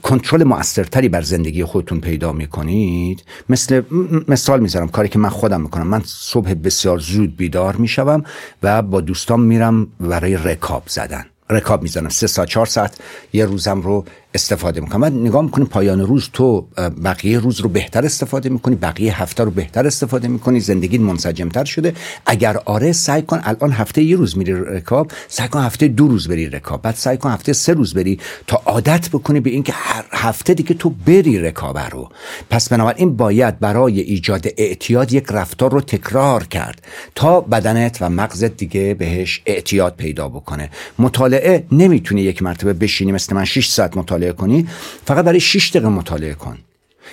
کنترل 0.03 0.43
موثرتری 0.43 1.09
بر 1.09 1.21
زندگی 1.21 1.61
خودتون 1.65 1.99
پیدا 1.99 2.31
می‌کنید. 2.31 3.23
مثل 3.49 3.81
مثال 4.27 4.59
می‌ذارم 4.59 4.87
کاری 4.87 5.09
که 5.09 5.19
من 5.19 5.29
خودم 5.29 5.61
می‌کنم. 5.61 5.87
من 5.87 6.01
صبح 6.05 6.53
بسیار 6.53 6.99
زود 6.99 7.37
بیدار 7.37 7.75
می‌شوم 7.75 8.23
و 8.63 8.81
با 8.81 9.01
دوستان 9.01 9.39
میرم 9.39 9.87
برای 9.99 10.37
رکاب 10.37 10.83
زدن. 10.87 11.25
رکاب 11.49 11.83
می‌زنم. 11.83 12.09
سه 12.09 12.27
ساعت 12.27 12.49
چهار 12.49 12.65
ساعت. 12.65 12.97
یه 13.33 13.45
روزم 13.45 13.81
رو 13.81 14.05
استفاده 14.35 14.81
می‌کنم. 14.81 15.01
من 15.01 15.21
نگاه 15.21 15.43
می‌کنی 15.43 15.65
پایان 15.65 16.01
روز 16.01 16.29
تو 16.33 16.67
بقیه 17.03 17.39
روز 17.39 17.59
رو 17.59 17.69
بهتر 17.69 18.05
استفاده 18.05 18.49
می‌کنی 18.49 18.75
بقیه 18.75 19.21
هفته 19.21 19.43
رو 19.43 19.51
بهتر 19.51 19.87
استفاده 19.87 20.27
می‌کنی 20.27 20.59
زندگی 20.59 20.97
منسجمتر 20.97 21.65
شده. 21.65 21.93
اگر 22.25 22.57
آره 22.65 22.91
سعی 22.91 23.21
کن 23.21 23.39
الان 23.43 23.71
هفته 23.71 24.03
یه 24.03 24.15
روز 24.15 24.37
میری 24.37 24.53
رکاب 24.53 25.11
سعی 25.27 25.47
کن 25.47 25.59
هفته 25.59 25.87
دو 25.87 26.07
روز 26.07 26.27
بری 26.27 26.49
رکاب 26.49 26.81
بعد 26.81 26.95
سعی 26.95 27.17
کن 27.17 27.29
هفته 27.29 27.53
سه 27.53 27.73
روز 27.73 27.93
بری 27.93 28.19
تا 28.47 28.61
عادت 28.65 29.09
بکنی 29.09 29.39
به 29.39 29.49
اینکه 29.49 29.73
هر 29.75 30.05
هفته 30.11 30.53
دیگه 30.53 30.73
تو 30.73 30.89
بری 30.89 31.39
رکاب 31.39 31.77
رو. 31.77 32.09
پس 32.49 32.69
بنابراین 32.69 33.15
باید 33.15 33.59
برای 33.59 33.99
ایجاد 33.99 34.47
اعتیاد 34.57 35.13
یک 35.13 35.25
رفتار 35.31 35.71
رو 35.71 35.81
تکرار 35.81 36.43
کرد 36.43 36.81
تا 37.15 37.41
بدنت 37.41 37.97
و 38.01 38.09
مغزت 38.09 38.57
دیگه 38.57 38.93
بهش 38.93 39.41
اعتیاد 39.45 39.95
پیدا 39.95 40.29
بکنه. 40.29 40.69
مطالعه 40.99 41.65
نمی‌تونی 41.71 42.21
یک 42.21 42.43
مرتبه 42.43 42.73
بشینی 42.73 43.11
مثل 43.11 43.35
من 43.35 43.45
6 43.45 43.67
ساعت 43.67 43.97
مطالعه 43.97 44.24
مطالعه 44.25 44.33
کنی 44.33 44.67
فقط 45.05 45.25
برای 45.25 45.39
6 45.39 45.69
دقیقه 45.69 45.89
مطالعه 45.89 46.33
کن. 46.33 46.57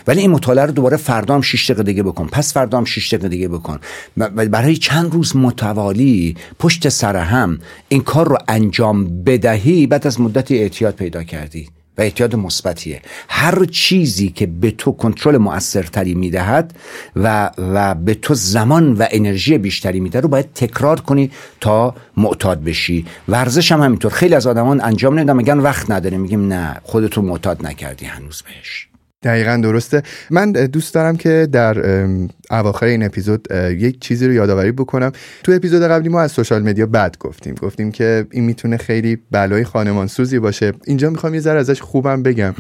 ولی 0.07 0.21
این 0.21 0.31
مطالعه 0.31 0.67
رو 0.67 0.73
دوباره 0.73 0.97
فردا 0.97 1.35
هم 1.35 1.41
6 1.41 1.71
دقیقه 1.71 1.83
دیگه 1.83 2.03
بکن. 2.03 2.27
پس 2.27 2.53
فردا 2.53 2.79
هم 2.79 2.85
6 2.85 3.15
دقیقه 3.15 3.29
دیگه 3.29 3.49
بکن. 3.49 3.79
برای 4.17 4.77
چند 4.77 5.13
روز 5.13 5.37
متوالی 5.37 6.37
پشت 6.59 6.89
سر 6.89 7.17
هم 7.17 7.59
این 7.89 8.01
کار 8.01 8.29
رو 8.29 8.39
انجام 8.49 9.23
بدهی 9.25 9.87
بعد 9.87 10.07
از 10.07 10.21
مدتی 10.21 10.59
اعتیاد 10.59 10.95
پیدا 10.95 11.23
کردی. 11.23 11.69
و 11.99 12.01
اعتیاد 12.01 12.37
مثبتیه. 12.37 13.03
هر 13.29 13.65
چیزی 13.65 14.29
که 14.29 14.47
به 14.47 14.71
تو 14.71 14.93
کنترل 14.93 15.37
موثرتری 15.37 16.15
می‌دهد 16.15 16.75
و 17.17 17.51
و 17.59 17.95
به 17.95 18.15
تو 18.15 18.35
زمان 18.35 18.93
و 18.93 19.07
انرژی 19.11 19.59
بیشتری 19.59 20.01
میده 20.01 20.21
رو 20.21 20.29
باید 20.29 20.53
تکرار 20.55 21.01
کنی 21.01 21.31
تا 21.61 21.95
معتاد 22.17 22.65
بشی. 22.65 23.07
ورزش 23.29 23.73
هم 23.73 23.81
همینطور. 23.81 24.13
خیلی 24.13 24.35
از 24.35 24.47
آدمان 24.47 24.81
انجام 24.81 25.15
نمیدن 25.19 25.37
میگن 25.37 25.59
وقت 25.59 25.91
نداره. 25.91 26.19
میگیم 26.19 26.49
نه 26.49 26.81
خودتو 26.83 27.23
معتاد 27.23 27.67
نکردی 27.67 28.07
هنوز 28.07 28.43
بهش. 28.43 28.89
دقیقا 29.23 29.61
درسته. 29.63 30.03
من 30.31 30.53
دوست 30.53 30.95
دارم 30.95 31.17
که 31.17 31.49
در 31.53 32.07
اواخر 32.53 32.87
این 32.87 33.03
اپیزود 33.03 33.49
یک 33.79 34.01
چیزی 34.01 34.27
رو 34.27 34.33
یادآوری 34.33 34.73
بکنم. 34.73 35.13
تو 35.43 35.53
اپیزود 35.53 35.83
قبلی 35.83 36.09
ما 36.09 36.21
از 36.21 36.33
سوشال 36.33 36.63
مدیا 36.63 36.87
بد 36.87 37.17
گفتیم. 37.21 37.55
گفتیم 37.55 37.93
که 37.93 38.27
این 38.31 38.45
می‌تونه 38.45 38.77
خیلی 38.77 39.19
بلای 39.31 39.65
خانمان 39.65 40.07
سوزی 40.07 40.39
باشه. 40.39 40.73
اینجا 40.85 41.11
می‌خوام 41.11 41.35
یه 41.35 41.41
ذره 41.41 41.61
ازش 41.61 41.81
خوبم 41.81 42.23
بگم. 42.23 42.55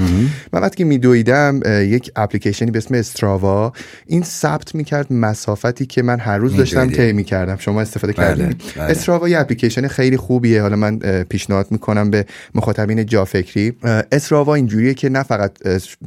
من 0.52 0.60
وقتی 0.60 0.84
میدویدم 0.84 1.60
یک 1.66 2.12
اپلیکیشنی 2.16 2.70
به 2.70 2.78
اسم 2.78 2.94
Strava 2.94 3.72
این 4.06 4.22
ثبت 4.22 4.74
می‌کرد 4.74 5.12
مسافتی 5.12 5.86
که 5.86 6.02
من 6.02 6.18
هر 6.18 6.38
روز 6.38 6.56
داشتم 6.56 6.90
طی 6.90 7.12
می‌کردم. 7.12 7.56
شما 7.56 7.80
استفاده 7.80 8.12
بله، 8.12 8.26
کردین. 8.26 8.56
بله. 8.76 8.84
Strava 8.84 9.28
یه 9.28 9.38
اپلیکیشن 9.38 9.88
خیلی 9.88 10.16
خوبیه. 10.16 10.62
حالا 10.62 10.76
من 10.76 10.98
پیشنهاد 11.28 11.66
می‌کنم 11.70 12.10
به 12.10 12.26
مخاطبین 12.54 13.06
جا 13.06 13.24
فکری 13.24 13.72
Strava 14.12 14.54
اینجوریه 14.54 14.94
که 14.94 15.08
نه 15.08 15.22
فقط 15.22 15.52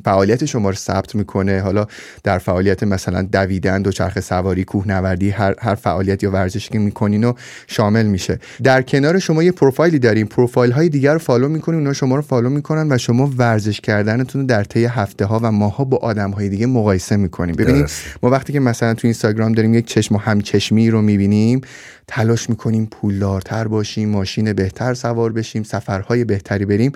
فعالیت 0.05 0.45
شما 0.45 0.69
رو 0.69 0.75
ثبت 0.75 1.15
می‌کنه 1.15 1.61
حالا 1.61 1.87
در 2.23 2.37
فعالیت 2.37 2.83
مثلا 2.83 3.21
دویدن 3.21 3.74
دوچرخه 3.81 4.21
سواری 4.21 4.63
کوهنوردی 4.63 5.29
هر 5.29 5.55
هر 5.59 5.75
فعالیت 5.75 6.23
یا 6.23 6.31
ورزشی 6.31 6.69
که 6.69 6.79
می‌کنین 6.79 7.23
و 7.23 7.33
شامل 7.67 8.05
میشه. 8.05 8.39
در 8.63 8.81
کنار 8.81 9.19
شما 9.19 9.43
یه 9.43 9.51
پروفایلی 9.51 9.99
دارین 9.99 10.25
پروفایل 10.25 10.71
های 10.71 10.89
دیگر 10.89 11.13
رو 11.13 11.19
follow 11.19 11.49
می‌کنین 11.49 11.79
اونا 11.79 11.93
شما 11.93 12.15
رو 12.15 12.21
follow 12.21 12.49
می‌کنن 12.49 12.91
و 12.91 12.97
شما 12.97 13.31
ورزش 13.37 13.81
کردنتون 13.81 14.41
رو 14.41 14.47
در 14.47 14.63
طی 14.63 14.85
هفته 14.85 15.25
ها 15.25 15.39
و 15.43 15.51
ماه 15.51 15.75
ها 15.75 15.83
با 15.83 15.97
آدم 15.97 16.31
های 16.31 16.49
دیگه 16.49 16.65
مقایسه 16.65 17.15
می‌کنیم 17.15 17.55
ببینید 17.55 17.89
ما 18.23 18.29
وقتی 18.29 18.53
که 18.53 18.59
مثلا 18.59 18.93
تو 18.93 19.07
اینستاگرام 19.07 19.51
داریم 19.51 19.73
یک 19.73 19.87
چشم 19.87 20.15
و 20.15 20.17
همچشمی 20.17 20.89
رو 20.89 21.01
می‌بینیم 21.01 21.61
تلاش 22.07 22.49
می‌کنیم 22.49 22.85
پولدارتر 22.85 23.67
باشیم 23.67 24.09
ماشین 24.09 24.53
بهتر 24.53 24.93
سوار 24.93 25.31
بشیم 25.31 25.63
سفرهای 25.63 26.23
بهتری 26.23 26.65
بریم. 26.65 26.91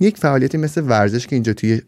یک 0.00 0.18
فعالیتی 0.18 0.58
مثل 0.58 0.80
ورزش 0.80 1.26
که 1.26 1.36
اینجا 1.36 1.52
توی 1.52 1.82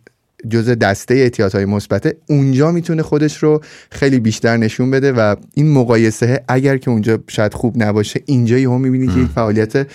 جزء 0.49 0.75
دسته 0.75 1.15
اعتیادهای 1.15 1.65
مثبته 1.65 2.17
اونجا 2.29 2.73
می‌تونه 2.73 3.03
خودش 3.03 3.37
رو 3.37 3.61
خیلی 3.91 4.21
بیشتر 4.21 4.57
نشون 4.57 4.91
بده 4.91 5.13
و 5.13 5.37
این 5.55 5.73
مقایسه 5.73 6.45
اگر 6.49 6.77
که 6.77 6.91
اونجا 6.91 7.19
شاید 7.29 7.55
خوب 7.55 7.83
نباشه 7.83 8.21
اینجا 8.27 8.57
هم 8.57 8.81
می‌بینی 8.81 9.07
که 9.07 9.21
یک 9.21 9.29
فعالیت 9.35 9.87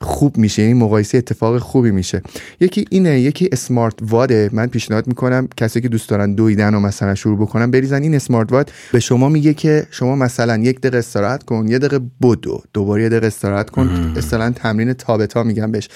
خوب 0.00 0.36
میشه 0.36 0.62
یعنی 0.62 0.74
مقایسه 0.74 1.18
اتفاق 1.18 1.58
خوبی 1.58 1.90
میشه. 1.90 2.22
یکی 2.60 2.84
اینه 2.90 3.20
یکی 3.20 3.48
اسمارت 3.52 3.94
واده 4.02 4.50
من 4.52 4.66
پیشنهاد 4.66 5.06
می‌کنم 5.06 5.48
کسی 5.56 5.80
که 5.80 5.88
دوست 5.88 6.08
دارن 6.08 6.34
دویدن 6.34 6.74
و 6.74 6.80
مثلا 6.80 7.14
شروع 7.14 7.38
بکنن 7.38 7.70
بریزن 7.70 8.02
این 8.02 8.14
اسمارت 8.14 8.52
واد. 8.52 8.72
به 8.92 9.00
شما 9.00 9.28
میگه 9.28 9.54
که 9.54 9.86
شما 9.90 10.16
مثلا 10.16 10.56
یک 10.56 10.80
دقیقه 10.80 10.98
استراحت 10.98 11.42
کن 11.42 11.68
یه 11.68 11.78
دقیقه 11.78 12.04
بدو 12.22 12.62
دوباره 12.72 13.02
یه 13.02 13.08
دقیقه 13.08 13.26
استراحت 13.26 13.70
کن. 13.70 14.14
اصلا 14.16 14.50
تمرین 14.50 14.92
تابتا 14.92 15.42
میگم 15.42 15.72
بهش. 15.72 15.88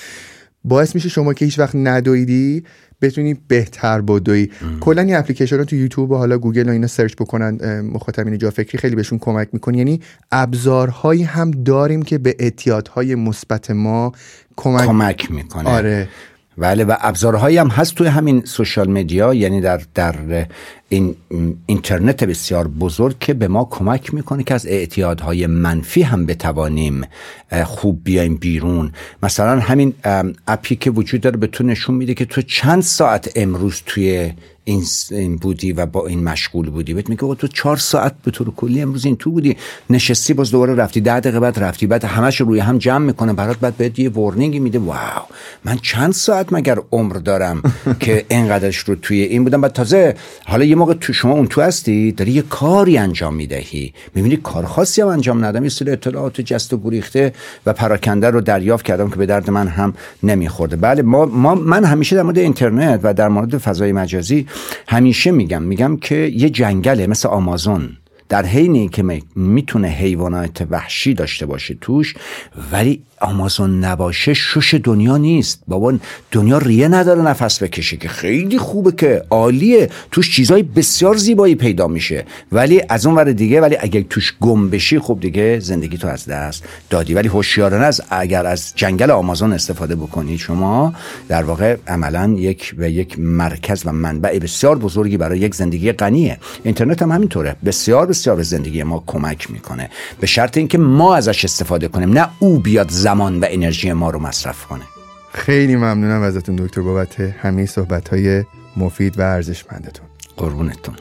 باعث 0.65 0.95
میشه 0.95 1.09
شما 1.09 1.35
که 1.35 1.45
هیچ 1.45 1.59
وقت 1.59 1.75
ندویدی 1.75 2.65
بتونی 3.03 3.37
بهتر 3.49 4.01
بدوی 4.01 4.51
کلا 4.81 5.03
این 5.03 5.17
اپلیکیشن 5.17 5.57
رو 5.57 5.65
تو 5.65 5.77
یوتیوب 5.77 6.11
و 6.11 6.17
حالا 6.17 6.39
گوگل 6.39 6.69
و 6.69 6.73
اینا 6.73 6.87
search 6.87 7.15
بکنن 7.15 7.81
مخاطبین 7.81 8.39
جا 8.39 8.51
فکری 8.51 8.79
خیلی 8.79 8.97
بهشون 8.97 9.19
کمک 9.19 9.49
می‌کنه. 9.53 9.79
یعنی 9.79 10.01
ابزارهایی 10.33 11.23
هم 11.23 11.51
داریم 11.51 12.03
که 12.03 12.19
به 12.19 12.37
اعتیادهای 12.39 13.15
مثبت 13.15 13.71
ما 13.71 14.13
کمک, 14.57 14.87
کمک 14.87 15.31
می‌کنه. 15.31 15.71
آره. 15.71 16.09
بله 16.59 16.85
و 16.85 16.97
ابزارهایی 17.01 17.59
هم 17.59 17.69
هست 17.69 17.95
توی 17.95 18.07
همین 18.07 18.45
social 18.45 18.91
media 18.91 19.35
یعنی 19.35 19.61
در 19.61 19.81
در 19.95 20.15
این 20.93 21.17
اینترنت 21.67 22.25
بسیار 22.25 22.69
بزرگ 22.69 23.19
که 23.19 23.35
به 23.35 23.49
ما 23.49 23.69
کمک 23.71 24.15
می‌کنه 24.15 24.43
که 24.43 24.55
از 24.55 24.67
اعتیادهای 24.67 25.47
منفی 25.47 26.03
هم 26.03 26.27
بتوانیم 26.27 27.05
خوب 27.65 28.01
بیایم 28.05 28.37
بیرون. 28.37 28.93
مثلا 29.23 29.61
همین 29.61 29.95
اپی 30.49 30.77
که 30.77 30.91
وجود 30.91 31.21
داره 31.21 31.37
به 31.37 31.47
تو 31.47 31.65
نشون 31.65 31.95
میده 31.95 32.15
که 32.15 32.25
تو 32.25 32.43
چند 32.43 32.83
ساعت 32.83 33.33
امروز 33.37 33.83
توی 33.87 34.33
این 34.65 35.37
بودی 35.37 35.73
و 35.73 35.87
با 35.87 36.07
این 36.07 36.25
مشغول 36.25 36.71
بودی. 36.71 36.95
بهت 36.95 37.09
میگه 37.09 37.35
تو 37.35 37.49
چهار 37.49 37.77
ساعت 37.77 38.15
به 38.25 38.31
طور 38.31 38.51
کلی 38.57 38.83
امروز 38.83 39.05
این 39.05 39.17
تو 39.17 39.31
بودی. 39.31 39.57
نشستی 39.91 40.35
باز 40.35 40.51
دوباره 40.51 40.75
رفتی. 40.75 41.01
ده 41.01 41.21
دقیقه 41.21 41.41
بعد 41.41 41.59
رفتی. 41.59 41.87
بعد 41.87 42.05
همش 42.05 42.41
روی 42.41 42.61
هم 42.61 42.79
جمع 42.79 43.07
می‌کنه. 43.07 43.33
برات 43.33 43.59
بعد 43.59 43.77
بهت 43.77 43.99
یه 43.99 44.11
ورنینگی 44.11 44.59
میده. 44.59 44.79
واو! 44.79 45.23
من 45.65 45.79
چند 45.83 46.13
ساعت 46.13 46.53
مگر 46.53 46.79
عمر 46.93 47.15
دارم 47.15 47.63
که 48.01 48.25
اینقدرش 48.29 48.77
رو 48.77 48.95
توی 48.95 49.23
این 49.23 49.45
بودم. 49.45 49.61
بعد 49.61 49.73
تازه 49.73 50.15
حالا 50.45 50.65
یه 50.65 50.75
موقع 50.83 50.95
تو 50.95 51.13
شما 51.13 51.33
اون 51.33 51.47
تو 51.47 51.61
هستی؟ 51.61 52.13
داری 52.13 52.33
یه 52.33 52.43
کاری 52.43 52.99
انجام 52.99 53.35
می‌دهی. 53.35 53.93
می‌بینی 54.15 54.37
کار 54.37 54.65
خاصی 54.65 55.03
هم 55.03 55.09
انجام 55.09 55.45
ندم 55.45 55.63
یه 55.63 55.69
سری 55.69 55.91
اطلاعات 55.91 56.41
جست 56.41 56.73
و 56.73 56.79
گریخته 56.79 57.33
و 57.67 57.73
پراکنده 57.73 58.31
رو 58.31 58.41
دریافت 58.41 58.85
کردم 58.85 59.11
که 59.11 59.17
به 59.17 59.27
درد 59.27 59.51
من 59.51 59.69
هم 59.69 59.95
نمیخورده. 60.23 60.77
بله 60.77 61.03
ما, 61.03 61.25
ما 61.25 61.55
من 61.55 61.85
همیشه 61.85 62.17
در 62.17 62.23
مورد 62.23 62.39
اینترنت 62.39 63.01
و 63.03 63.15
در 63.15 63.29
مورد 63.29 63.59
فضای 63.59 63.93
مجازی 63.93 64.47
همیشه 64.89 65.31
میگم. 65.31 65.63
میگم 65.63 65.97
که 65.97 66.15
یه 66.15 66.51
جنگله 66.51 67.07
مثل 67.07 67.29
آمازون. 67.29 67.97
در 68.33 68.47
حینی 68.47 68.89
که 68.89 69.23
می‌تونه 69.37 69.89
حیوانات 69.89 70.67
وحشی 70.71 71.15
داشته 71.15 71.47
باشه 71.47 71.77
توش 71.81 72.15
ولی 72.73 73.03
آمازون 73.23 73.85
نباشه 73.85 74.35
شش 74.35 74.81
دنیا 74.85 75.17
نیست. 75.17 75.63
بابا 75.69 75.95
دنیا 76.33 76.59
ریه 76.59 76.89
نداره 76.89 77.23
نفس 77.23 77.63
بکشه 77.63 77.97
که 77.97 78.09
خیلی 78.09 78.59
خوبه 78.59 78.93
که 78.93 79.25
عالیه. 79.31 79.91
توش 80.11 80.37
چیزای 80.37 80.63
بسیار 80.63 81.17
زیبایی 81.17 81.55
پیدا 81.55 81.87
میشه. 81.87 82.25
ولی 82.53 82.83
از 82.89 83.07
اون 83.07 83.15
ور 83.17 83.33
دیگه 83.33 83.61
ولی 83.61 83.77
اگه 83.81 84.03
توش 84.03 84.35
گم 84.41 84.71
بشی 84.71 84.99
خب 84.99 85.19
دیگه 85.21 85.61
زندگی 85.61 85.99
تو 85.99 86.09
از 86.09 86.27
دست 86.27 86.65
دادی. 86.91 87.15
ولی 87.15 87.29
هوشیارانه 87.29 87.85
از 87.85 88.03
اگر 88.11 88.47
از 88.47 88.73
جنگل 88.77 89.11
آمازون 89.11 89.53
استفاده 89.53 89.97
بکنید 89.97 90.39
شما 90.39 90.95
در 91.29 91.43
واقع 91.43 91.77
عملا 91.87 92.35
یک 92.39 92.75
و 92.79 92.91
یک 92.91 93.19
مرکز 93.19 93.83
و 93.87 93.93
منبع 93.93 94.39
بسیار 94.39 94.79
بزرگی 94.79 95.17
برای 95.17 95.39
یک 95.39 95.55
زندگی 95.55 95.93
غنیه. 95.93 96.39
اینترنت 96.65 97.03
هم 97.03 97.13
همینطوره. 97.13 97.57
بسیار 97.65 98.07
بسیار 98.07 98.22
به 98.29 98.43
زندگی 98.43 98.83
ما 98.83 99.05
کمک 99.07 99.51
می‌کنه. 99.51 99.91
به 100.21 100.27
شرط 100.27 100.57
اینکه 100.57 100.79
ما 100.79 101.17
ازش 101.17 101.45
استفاده 101.45 101.89
کنیم 101.89 102.13
نه 102.13 102.29
او 102.39 102.59
بیاد 102.59 102.91
زمان 102.91 103.41
و 103.41 103.47
انرژی 103.49 103.93
ما 103.93 104.11
رو 104.11 104.19
مصرف 104.19 104.67
کنه. 104.67 104.85
خیلی 105.33 105.77
ممنونم 105.77 106.23
ازتون 106.23 106.57
دکتر 106.57 106.81
بابت 106.81 107.21
همه 107.21 107.67
صحبت 107.67 108.09
های 108.09 108.45
مفید 108.77 109.19
و 109.19 109.23
ارزشمندتون. 109.23 110.07
قربونتون. 110.37 110.95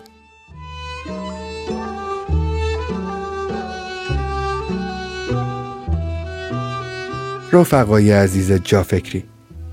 رفقای 7.54 8.12
عزیز 8.12 8.52
جا 8.52 8.84
فکری 8.84 9.24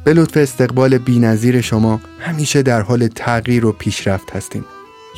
به 0.04 0.14
لطف 0.14 0.36
استقبال 0.36 0.98
بینظیر 0.98 1.60
شما 1.60 2.00
همیشه 2.20 2.62
در 2.62 2.80
حال 2.80 3.08
تغییر 3.08 3.66
و 3.66 3.72
پیشرفت 3.72 4.36
هستیم. 4.36 4.64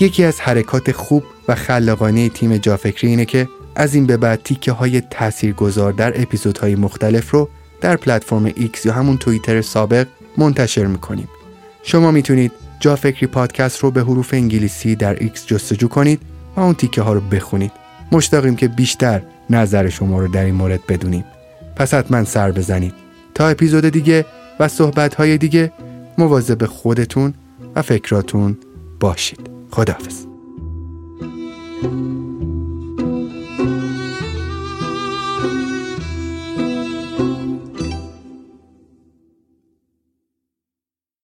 یکی 0.01 0.25
از 0.25 0.41
حرکات 0.41 0.93
خوب 0.93 1.25
و 1.49 1.55
خلاقانه 1.55 2.29
تیم 2.29 2.57
جافکری 2.57 3.09
اینه 3.11 3.25
که 3.25 3.49
از 3.75 3.95
این 3.95 4.07
به 4.07 4.17
بعد 4.17 4.43
تیکه 4.43 4.73
های 4.73 5.01
تأثیر 5.01 5.53
گذار 5.53 5.93
در 5.93 6.23
اپیزودهای 6.23 6.75
مختلف 6.75 7.31
رو 7.31 7.49
در 7.81 7.97
پلتفرم 7.97 8.51
X 8.51 8.85
یا 8.85 8.93
همون 8.93 9.19
توییتر 9.19 9.63
سابق 9.63 10.07
منتشر 10.37 10.87
می‌کنیم. 10.87 11.29
شما 11.83 12.11
می‌تونید 12.11 12.53
جافکری 12.81 13.27
پادکست 13.27 13.79
رو 13.79 13.91
به 13.91 14.01
حروف 14.01 14.35
انگلیسی 14.35 14.97
در 14.97 15.17
X 15.17 15.47
جستجو 15.47 15.89
کنید 15.89 16.21
و 16.57 16.61
اون 16.61 16.75
تیکه 16.75 17.03
ها 17.03 17.13
رو 17.13 17.21
بخونید. 17.21 17.73
مشتاقیم 18.13 18.57
که 18.57 18.69
بیشتر 18.69 19.23
نظر 19.51 19.89
شما 19.89 20.21
رو 20.21 20.29
در 20.29 20.45
این 20.45 20.55
مورد 20.55 20.87
بدونیم. 20.87 21.25
پس 21.77 21.95
حتما 21.95 22.25
سر 22.25 22.53
بزنید. 22.53 22.95
تا 23.35 23.49
اپیزود 23.49 23.89
دیگه 23.89 24.27
و 24.61 24.69
صحبت 24.69 25.15
های 25.15 25.39
دیگه 25.39 25.73
مواظب 26.19 26.67
خودتون 26.67 27.35
و 27.77 27.83
فکراتون 27.83 28.59
باشید. 29.01 29.60
خداحافظ. 29.71 30.27